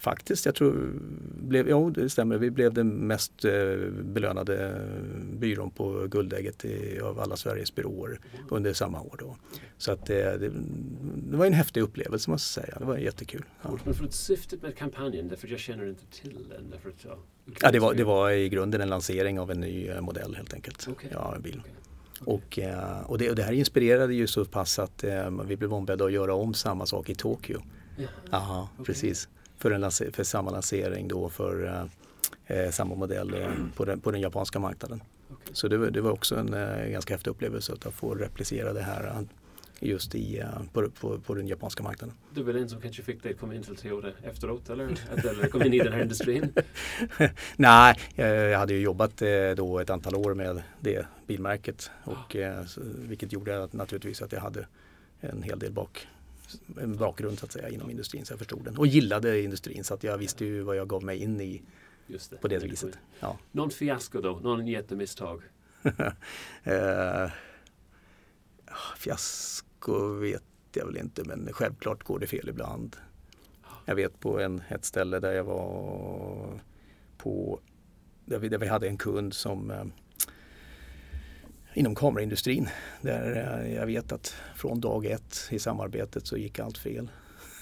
faktiskt, 0.03 0.45
jag 0.45 0.55
tror, 0.55 0.91
blev, 1.35 1.69
ja 1.69 1.91
det 1.95 2.09
stämmer, 2.09 2.37
vi 2.37 2.51
blev 2.51 2.73
den 2.73 2.87
mest 2.87 3.45
eh, 3.45 3.51
belönade 4.03 4.81
byrån 5.39 5.71
på 5.71 6.07
Guldägget 6.07 6.65
i, 6.65 6.99
av 6.99 7.19
alla 7.19 7.35
Sveriges 7.35 7.75
byråer 7.75 8.19
under 8.49 8.73
samma 8.73 9.01
år. 9.01 9.15
Då. 9.19 9.37
Så 9.77 9.91
att 9.91 10.05
det, 10.05 10.37
det, 10.37 10.51
det, 11.31 11.37
var 11.37 11.45
en 11.45 11.53
häftig 11.53 11.81
upplevelse 11.81 12.29
måste 12.29 12.59
jag 12.59 12.65
säga, 12.65 12.79
det 12.79 12.85
var 12.85 12.97
jättekul. 12.97 13.45
Ja. 13.61 13.77
Men 13.83 13.93
för 13.93 14.05
att 14.05 14.13
syftet 14.13 14.61
med 14.61 14.77
kampanjen, 14.77 15.27
därför 15.27 15.47
jag 15.47 15.59
känner 15.59 15.89
inte 15.89 16.05
till 16.05 16.47
den. 16.49 16.69
Därför 16.71 16.89
att, 16.89 17.05
ja, 17.05 17.17
ja, 17.61 17.71
det, 17.71 17.79
var, 17.79 17.93
det 17.93 18.03
var 18.03 18.31
i 18.31 18.49
grunden 18.49 18.81
en 18.81 18.89
lansering 18.89 19.39
av 19.39 19.51
en 19.51 19.59
ny 19.59 19.87
eh, 19.87 20.01
modell 20.01 20.35
helt 20.35 20.53
enkelt. 20.53 20.87
Okay. 20.87 21.09
Ja, 21.13 21.35
en 21.35 21.41
bil. 21.41 21.61
Okay. 22.25 22.35
Och, 22.35 22.59
eh, 22.59 23.01
och, 23.05 23.17
det, 23.17 23.29
och 23.29 23.35
det 23.35 23.43
här 23.43 23.53
inspirerade 23.53 24.13
ju 24.13 24.27
så 24.27 24.45
pass 24.45 24.79
att 24.79 25.03
eh, 25.03 25.29
vi 25.45 25.57
blev 25.57 25.73
ombedda 25.73 26.05
att 26.05 26.11
göra 26.11 26.33
om 26.33 26.53
samma 26.53 26.85
sak 26.85 27.09
i 27.09 27.15
Tokyo. 27.15 27.61
Ja. 27.97 28.07
Aha, 28.31 28.69
okay. 28.73 28.85
precis 28.85 29.29
för, 29.63 29.71
en, 29.71 29.91
för 29.91 30.23
samma 30.23 30.51
lansering 30.51 31.07
då 31.07 31.29
för 31.29 31.65
eh, 32.47 32.57
eh 32.57 32.71
samma 32.71 32.95
modell 32.95 33.33
eh, 33.33 33.49
på, 33.75 33.85
den, 33.85 33.99
på 33.99 34.11
den 34.11 34.21
japanska 34.21 34.59
marknaden. 34.59 35.03
Okay. 35.29 35.53
Så 35.53 35.67
det, 35.67 35.89
det, 35.89 36.01
var 36.01 36.11
också 36.11 36.35
en 36.35 36.53
eh, 36.53 36.87
ganska 36.87 37.13
häftig 37.13 37.31
upplevelse 37.31 37.73
att 37.73 37.93
få 37.93 38.15
replicera 38.15 38.73
det 38.73 38.81
här 38.81 39.07
eh, 39.07 39.21
just 39.79 40.15
i, 40.15 40.43
på, 40.73 40.89
på, 40.89 41.19
på, 41.19 41.33
den 41.33 41.47
japanska 41.47 41.83
marknaden. 41.83 42.15
Du 42.33 42.43
var 42.43 42.53
den 42.53 42.69
som 42.69 42.81
kanske 42.81 43.03
fick 43.03 43.23
dig 43.23 43.33
att 43.33 43.39
komma 43.39 43.55
in 43.55 43.63
till 43.63 43.75
Toyota 43.75 44.07
efteråt 44.23 44.69
eller, 44.69 44.85
eller 45.15 45.47
kom 45.47 45.61
in 45.61 45.73
i 45.73 45.79
den 45.79 45.93
här 45.93 46.01
industrin? 46.01 46.53
Nej, 47.55 47.95
jag 48.15 48.59
hade 48.59 48.73
ju 48.73 48.79
jobbat 48.79 49.21
då 49.55 49.79
ett 49.79 49.89
antal 49.89 50.15
år 50.15 50.33
med 50.33 50.63
det 50.79 51.05
bilmärket 51.27 51.91
och, 52.03 52.35
ah. 52.35 52.63
vilket 52.97 53.33
gjorde 53.33 53.63
att, 53.63 53.73
naturligtvis 53.73 54.21
att 54.21 54.31
jag 54.31 54.41
hade 54.41 54.67
en 55.19 55.43
hel 55.43 55.59
del 55.59 55.71
bak, 55.71 56.07
en 56.81 56.97
bakgrund 56.97 57.39
så 57.39 57.45
att 57.45 57.51
säga 57.51 57.69
inom 57.69 57.89
industrin 57.89 58.25
så 58.25 58.33
jag 58.33 58.39
förstod 58.39 58.63
den 58.63 58.77
och 58.77 58.87
gillade 58.87 59.41
industrin 59.41 59.83
så 59.83 59.93
att 59.93 60.03
jag 60.03 60.17
visste 60.17 60.45
ju 60.45 60.61
vad 60.61 60.75
jag 60.75 60.87
gav 60.87 61.03
mig 61.03 61.17
in 61.17 61.41
i 61.41 61.61
det, 62.07 62.41
på 62.41 62.47
det 62.47 62.59
viset. 62.59 62.97
Ja. 63.19 63.37
Någon 63.51 63.69
fiasko 63.69 64.21
då? 64.21 64.39
Någon 64.39 64.67
jättemisstag? 64.67 65.43
eh, 66.63 67.31
fiasko 68.97 70.13
vet 70.13 70.43
jag 70.73 70.85
väl 70.85 70.97
inte 70.97 71.23
men 71.23 71.49
självklart 71.53 72.03
går 72.03 72.19
det 72.19 72.27
fel 72.27 72.49
ibland. 72.49 72.95
Jag 73.85 73.95
vet 73.95 74.19
på 74.19 74.39
en, 74.39 74.61
ett 74.69 74.85
ställe 74.85 75.19
där 75.19 75.33
jag 75.33 75.43
var 75.43 76.59
på 77.17 77.59
där 78.25 78.39
vi, 78.39 78.49
där 78.49 78.57
vi 78.57 78.67
hade 78.67 78.87
en 78.87 78.97
kund 78.97 79.33
som 79.33 79.71
eh, 79.71 79.85
inom 81.73 81.95
kameraindustrin. 81.95 82.69
Där 83.01 83.61
eh, 83.65 83.73
jag 83.75 83.85
vet 83.85 84.11
att 84.11 84.35
från 84.55 84.81
dag 84.81 85.05
ett 85.05 85.47
i 85.49 85.59
samarbetet 85.59 86.27
så 86.27 86.37
gick 86.37 86.59
allt 86.59 86.77
fel. 86.77 87.09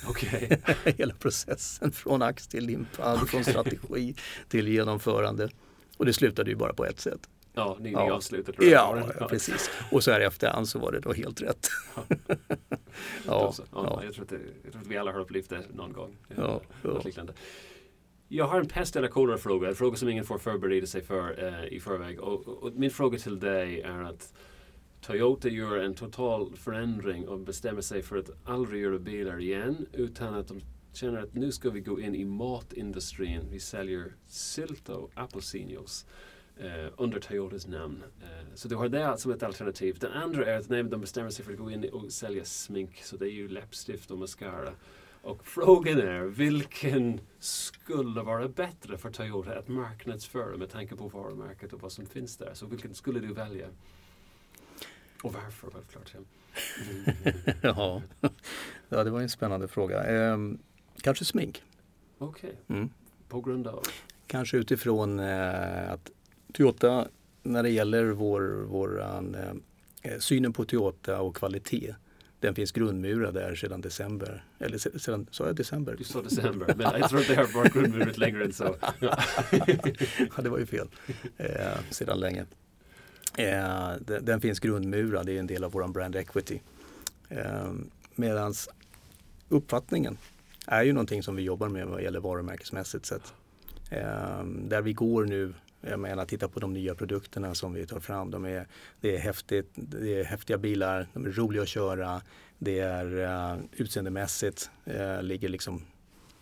Okay. 0.10 0.50
Hela 0.98 1.14
processen 1.14 1.92
från 1.92 2.22
ax 2.22 2.48
till 2.48 2.66
limpa, 2.66 3.14
okay. 3.14 3.28
från 3.28 3.44
strategi 3.44 4.16
till 4.50 4.68
genomförande. 4.68 5.50
Och 5.98 6.06
det 6.06 6.14
slutade 6.14 6.50
ju 6.50 6.56
bara 6.56 6.74
på 6.74 6.86
ett 6.86 7.00
sätt. 7.00 7.30
Ja, 7.54 7.78
ni, 7.80 7.92
ja. 7.92 8.06
ni 8.06 8.12
avslutade 8.12 8.66
ja, 8.66 9.04
ja, 9.20 9.28
precis. 9.28 9.70
Och 9.92 10.04
så 10.04 10.12
här 10.12 10.20
efterhand 10.20 10.70
så 10.70 10.80
var 10.80 10.92
det 10.92 11.00
då 11.00 11.14
helt 11.14 11.42
rätt. 11.42 11.68
ja. 11.96 12.06
ja, 13.26 13.54
ja. 13.72 14.02
Jag, 14.04 14.14
tror 14.14 14.24
att 14.24 14.30
det, 14.30 14.40
jag 14.64 14.72
tror 14.72 14.82
att 14.82 14.88
vi 14.88 14.98
alla 14.98 15.12
har 15.12 15.20
upplevt 15.20 15.50
det 15.50 15.62
någon 15.74 15.94
gång. 15.94 16.18
Ja, 16.38 16.62
ja. 16.84 17.02
Liknande. 17.06 17.34
Jag 18.34 18.48
har 18.48 18.60
en 18.60 18.68
pest 18.68 18.96
eller 18.96 19.08
kolera-fråga, 19.08 19.68
en 19.68 19.76
fråga 19.76 19.98
som 19.98 20.10
ingen 20.10 20.26
får 20.26 20.38
förbereda 20.38 20.88
sig 20.88 21.02
för 21.02 21.44
eh, 21.44 21.74
i 21.74 21.80
förväg. 21.80 22.20
Och, 22.20 22.48
och, 22.48 22.74
min 22.74 22.92
fråga 22.92 23.18
till 23.18 23.40
dig 23.40 23.82
är 23.82 24.04
att 24.04 24.34
Toyota 25.02 25.50
gör 25.50 25.78
en 25.78 25.94
total 25.94 26.56
förändring 26.56 27.28
och 27.28 27.40
bestämmer 27.40 27.82
sig 27.82 28.02
för 28.02 28.18
att 28.18 28.30
aldrig 28.44 28.82
göra 28.82 29.00
bilar 29.00 29.42
igen 29.42 29.86
utan 29.94 30.34
att 30.34 30.48
de 30.48 30.62
känner 30.94 31.20
att 31.20 31.34
nu 31.34 31.52
ska 31.52 31.70
vi 31.70 31.80
gå 31.80 32.00
in 32.00 32.16
i 32.16 32.26
matindustrin. 32.26 33.42
Vi 33.52 33.60
säljer 33.60 34.16
sylt 34.28 34.90
och 34.90 35.12
apelsinjuice 35.14 36.06
eh, 36.58 36.94
under 36.98 37.20
Toyotas 37.20 37.68
namn. 37.68 38.04
Eh, 38.22 38.48
så 38.56 38.68
du 38.68 38.76
har 38.76 38.90
det 38.90 39.18
som 39.18 39.32
ett 39.32 39.44
alternativ. 39.44 39.98
Den 40.00 40.12
andra 40.12 40.46
är 40.46 40.60
att 40.60 40.70
nej, 40.70 40.84
de 40.84 41.02
bestämmer 41.02 41.30
sig 41.30 41.46
för 41.46 41.52
att 41.52 41.60
gå 41.60 41.72
in 41.72 41.90
och 41.94 42.12
sälja 42.12 42.46
smink. 42.46 43.04
Så 43.04 43.18
det 43.18 43.26
är 43.26 43.34
ju 43.34 43.48
läppstift 43.48 44.12
och 44.12 44.18
mascara. 44.18 44.74
Och 45.22 45.46
frågan 45.46 46.00
är, 46.00 46.22
vilken 46.22 47.22
skulle 47.40 48.22
vara 48.22 48.48
bättre 48.48 48.98
för 48.98 49.12
Toyota 49.12 49.60
att 49.60 49.68
marknadsföra 49.68 50.58
med 50.58 50.70
tanke 50.70 50.96
på 50.96 51.08
varumärket 51.08 51.74
och 51.74 51.82
vad 51.82 51.92
som 51.92 52.06
finns 52.06 52.38
där? 52.38 52.54
Så 52.54 52.66
vilken 52.66 52.96
skulle 52.96 53.20
du 53.20 53.34
välja? 53.34 53.68
Och 55.24 55.34
varför 55.34 55.70
självklart. 55.72 56.16
ja. 57.62 58.02
ja, 58.90 59.04
det 59.04 59.10
var 59.10 59.22
en 59.22 59.30
spännande 59.30 59.68
fråga. 59.68 60.04
Ehm, 60.04 60.60
kanske 61.02 61.26
smink. 61.26 61.64
Okej, 62.18 62.50
okay. 62.50 62.78
mm. 62.78 62.90
på 63.28 63.42
grund 63.42 63.68
av? 63.68 63.84
Kanske 64.28 64.58
utifrån 64.58 65.20
eh, 65.20 65.92
att 65.92 66.12
Toyota, 66.54 67.08
när 67.44 67.64
det 67.64 67.70
gäller 67.70 68.06
vår, 68.06 68.42
våran, 68.68 69.36
eh, 70.02 70.18
synen 70.20 70.54
på 70.54 70.66
Toyota 70.66 71.22
och 71.22 71.36
kvalitet 71.36 71.96
den 72.42 72.56
finns 72.56 72.72
grundmurad 72.72 73.34
där 73.34 73.56
sedan 73.56 73.82
december. 73.82 74.44
Eller 74.60 74.78
sedan, 74.78 75.28
sa 75.32 75.46
jag 75.46 75.56
december? 75.56 75.96
Du 75.98 76.04
sa 76.04 76.22
december, 76.22 76.74
men 76.78 77.00
jag 77.00 77.10
tror 77.10 77.20
att 77.20 77.28
det 77.28 77.36
har 77.36 77.54
varit 77.54 77.74
grundmurat 77.74 78.18
längre 78.18 78.44
än 78.44 78.54
så. 78.54 78.76
ja, 79.00 80.42
det 80.42 80.50
var 80.50 80.60
ju 80.60 80.66
fel. 80.66 80.88
Eh, 81.38 81.80
sedan 81.90 82.20
länge. 82.20 82.46
Eh, 83.38 83.92
den, 84.00 84.26
den, 84.26 84.42
finns 84.42 84.60
grundmurad, 84.60 85.26
det 85.26 85.34
är 85.34 85.40
en 85.40 85.48
del 85.48 85.64
av 85.64 85.72
vår 85.72 85.88
brand 85.88 86.16
equity. 86.16 86.60
Eh, 87.30 87.72
Medan 88.16 88.54
uppfattningen 89.50 90.18
är 90.68 90.84
ju 90.84 90.94
någonting 90.94 91.24
som 91.24 91.36
vi 91.36 91.44
jobbar 91.44 91.70
med 91.70 91.88
vad 91.88 92.04
gäller 92.04 92.20
varumärkesmässigt 92.20 93.06
sett. 93.06 93.34
Eh, 93.90 94.44
där 94.46 94.82
vi 94.82 94.94
går 94.94 95.26
nu 95.26 95.54
jag 95.82 96.00
menar, 96.00 96.26
titta 96.26 96.48
på 96.48 96.60
de 96.60 96.74
nya 96.74 96.96
produkterna 96.96 97.56
som 97.56 97.74
vi 97.74 97.88
tar 97.88 98.00
fram. 98.00 98.32
De 98.32 98.46
är, 98.46 98.68
det, 99.02 99.16
är 99.16 99.20
häftigt, 99.20 99.72
det 99.76 100.20
är 100.20 100.24
häftiga 100.24 100.58
bilar, 100.58 101.08
de 101.14 101.26
är 101.26 101.30
roliga 101.30 101.62
att 101.62 101.68
köra. 101.68 102.22
Det 102.58 102.80
är 102.80 103.06
uh, 103.06 103.64
utseendemässigt, 103.72 104.70
uh, 104.88 105.24
ligger 105.24 105.50
liksom 105.50 105.86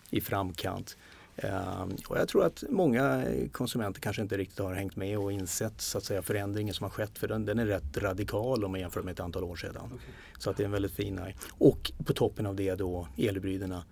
i 0.09 0.21
framkant. 0.21 0.97
Uh, 1.43 1.87
och 2.07 2.17
jag 2.17 2.27
tror 2.27 2.45
att 2.45 2.63
många 2.69 3.25
konsumenter 3.51 4.01
kanske 4.01 4.21
inte 4.21 4.37
riktigt 4.37 4.59
har 4.59 4.73
hängt 4.73 4.95
med 4.95 5.19
och 5.19 5.31
insett 5.31 5.81
så 5.81 5.97
att 5.97 6.03
säga, 6.03 6.21
förändringen 6.21 6.73
som 6.73 6.83
har 6.83 6.91
skett. 6.91 7.17
För 7.17 7.27
den, 7.27 7.45
den 7.45 7.59
är 7.59 7.65
rätt 7.65 7.97
radikal 7.97 8.65
om 8.65 8.71
man 8.71 8.79
jämför 8.79 9.01
med 9.01 9.11
ett 9.11 9.19
antal 9.19 9.43
år 9.43 9.55
sedan. 9.55 9.85
Okay. 9.85 9.97
Så 10.37 10.49
att 10.49 10.57
det 10.57 10.63
är 10.63 10.65
en 10.65 10.71
väldigt 10.71 10.91
fin 10.91 11.21
Och 11.49 11.91
på 12.05 12.13
toppen 12.13 12.45
av 12.45 12.55
det 12.55 12.75
då 12.75 13.07
elhybriderna 13.17 13.83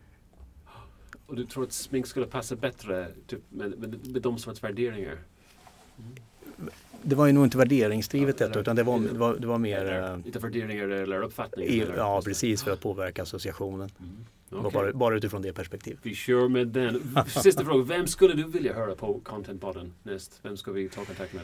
och 1.27 1.35
du 1.35 1.45
tror 1.45 1.63
att 1.63 1.71
smink 1.71 2.07
skulle 2.07 2.25
passa 2.25 2.55
bättre 2.55 3.11
typ, 3.27 3.41
med, 3.49 3.79
med, 3.79 4.07
med 4.07 4.21
de 4.21 4.37
sorts 4.37 4.63
värderingar? 4.63 5.19
Det 7.01 7.15
var 7.15 7.27
ju 7.27 7.33
nog 7.33 7.45
inte 7.45 7.57
värderingsdrivet 7.57 8.37
detta 8.37 8.59
utan 8.59 8.75
det 8.75 8.83
var, 8.83 8.99
det 8.99 9.17
var, 9.17 9.35
det 9.35 9.47
var 9.47 9.57
mer... 9.57 9.85
Eller, 9.85 10.17
lite 10.25 10.39
värderingar 10.39 10.87
eller 10.87 11.21
uppfattningar? 11.21 11.93
ja, 11.97 12.21
precis 12.25 12.63
för 12.63 12.71
att 12.71 12.81
påverka 12.81 13.21
associationen. 13.21 13.89
Mm. 13.99 14.65
Okay. 14.65 14.71
Bara, 14.71 14.93
bara 14.93 15.15
utifrån 15.15 15.41
det 15.41 15.53
perspektivet. 15.53 15.99
Vi 16.03 16.15
kör 16.15 16.47
med 16.47 16.67
den. 16.67 17.15
Sista 17.43 17.65
fråga, 17.65 17.83
vem 17.83 18.07
skulle 18.07 18.33
du 18.33 18.43
vilja 18.43 18.73
höra 18.73 18.95
på 18.95 19.19
Contentpodden 19.23 19.93
näst? 20.03 20.39
Vem 20.41 20.57
ska 20.57 20.71
vi 20.71 20.89
ta 20.89 21.05
kontakt 21.05 21.33
med? 21.33 21.43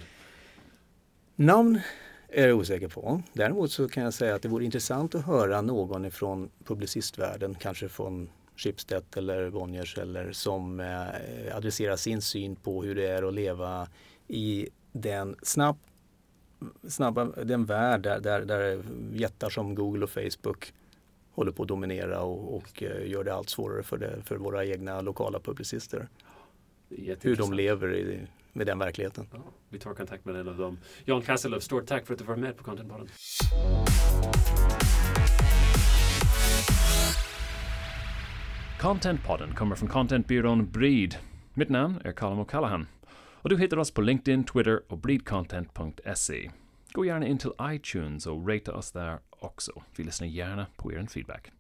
Namn 1.36 1.80
är 2.28 2.48
jag 2.48 2.58
osäker 2.58 2.88
på. 2.88 3.22
Däremot 3.34 3.72
så 3.72 3.90
kan 3.90 4.04
jag 4.04 4.14
säga 4.14 4.36
att 4.36 4.42
det 4.42 4.48
vore 4.50 4.66
intressant 4.66 5.16
att 5.16 5.26
höra 5.26 5.62
någon 5.62 6.06
ifrån 6.06 6.50
publicistvärlden, 6.66 7.56
kanske 7.56 7.90
från 7.90 8.30
Schibsted 8.56 9.04
eller 9.16 9.50
Bonniers 9.50 9.98
eller 9.98 10.32
som 10.32 10.80
eh, 10.80 11.56
adresserar 11.58 11.96
sin 11.96 12.22
syn 12.22 12.56
på 12.56 12.84
hur 12.84 12.96
det 12.96 13.08
är 13.08 13.24
att 13.24 13.34
leva 13.34 13.88
i 14.34 14.70
den 14.92 15.36
snabb, 15.42 15.78
snabba, 16.88 17.26
den 17.26 17.66
värld 17.66 18.02
där, 18.02 18.20
där, 18.20 18.42
där 18.46 18.84
jättar 19.14 19.50
som 19.50 19.76
Google 19.76 20.04
och 20.04 20.10
Facebook 20.10 20.74
håller 21.32 21.52
på 21.52 21.64
att 21.64 21.68
dominera 21.70 22.22
och, 22.22 22.56
och 22.56 22.84
uh, 22.84 23.10
gör 23.10 23.24
det 23.24 23.34
allt 23.34 23.50
svårare 23.50 23.84
för, 23.84 23.98
det, 23.98 24.22
för 24.26 24.36
våra 24.36 24.66
egna 24.66 25.02
lokala 25.02 25.40
publicister. 25.40 26.08
Hur 27.22 27.36
de 27.36 27.54
lever 27.54 27.96
i, 27.96 28.28
med 28.54 28.68
den 28.68 28.80
verkligheten. 28.80 29.28
Ja, 29.32 29.40
vi 29.70 29.80
tar 29.80 29.94
kontakt 29.94 30.26
med 30.26 30.36
en 30.36 30.48
av 30.48 30.58
dem. 30.58 30.78
Jan 31.06 31.22
Kasselöv, 31.22 31.60
stort 31.60 31.86
tack 31.86 32.06
för 32.06 32.14
att 32.14 32.20
du 32.20 32.26
var 32.26 32.36
med 32.36 32.58
på 32.58 32.64
Contentpodden. 32.64 33.08
Contentpodden 38.82 39.56
kommer 39.56 39.76
från 39.76 39.90
contentbyrån 39.90 40.72
Breed. 40.72 41.16
Mitt 41.54 41.70
namn 41.70 42.02
är 42.04 42.12
Colin 42.12 42.40
O'Callaghan. 42.40 42.86
Och 43.44 43.50
du 43.50 43.58
hittar 43.58 43.78
oss 43.78 43.92
på 43.92 44.02
LinkedIn, 44.02 44.44
Twitter 44.44 44.82
och 44.88 44.98
bleedcontent.se. 44.98 46.52
Gå 46.94 47.06
gärna 47.06 47.28
in 47.28 47.38
till 47.38 47.52
iTunes 47.62 48.28
och 48.28 48.50
ratea 48.50 48.74
oss 48.74 48.92
där 48.92 49.20
också. 49.30 49.84
Vi 49.96 50.04
lyssnar 50.04 50.28
gärna 50.28 50.68
på 50.76 50.94
er 50.94 51.08
feedback. 51.10 51.52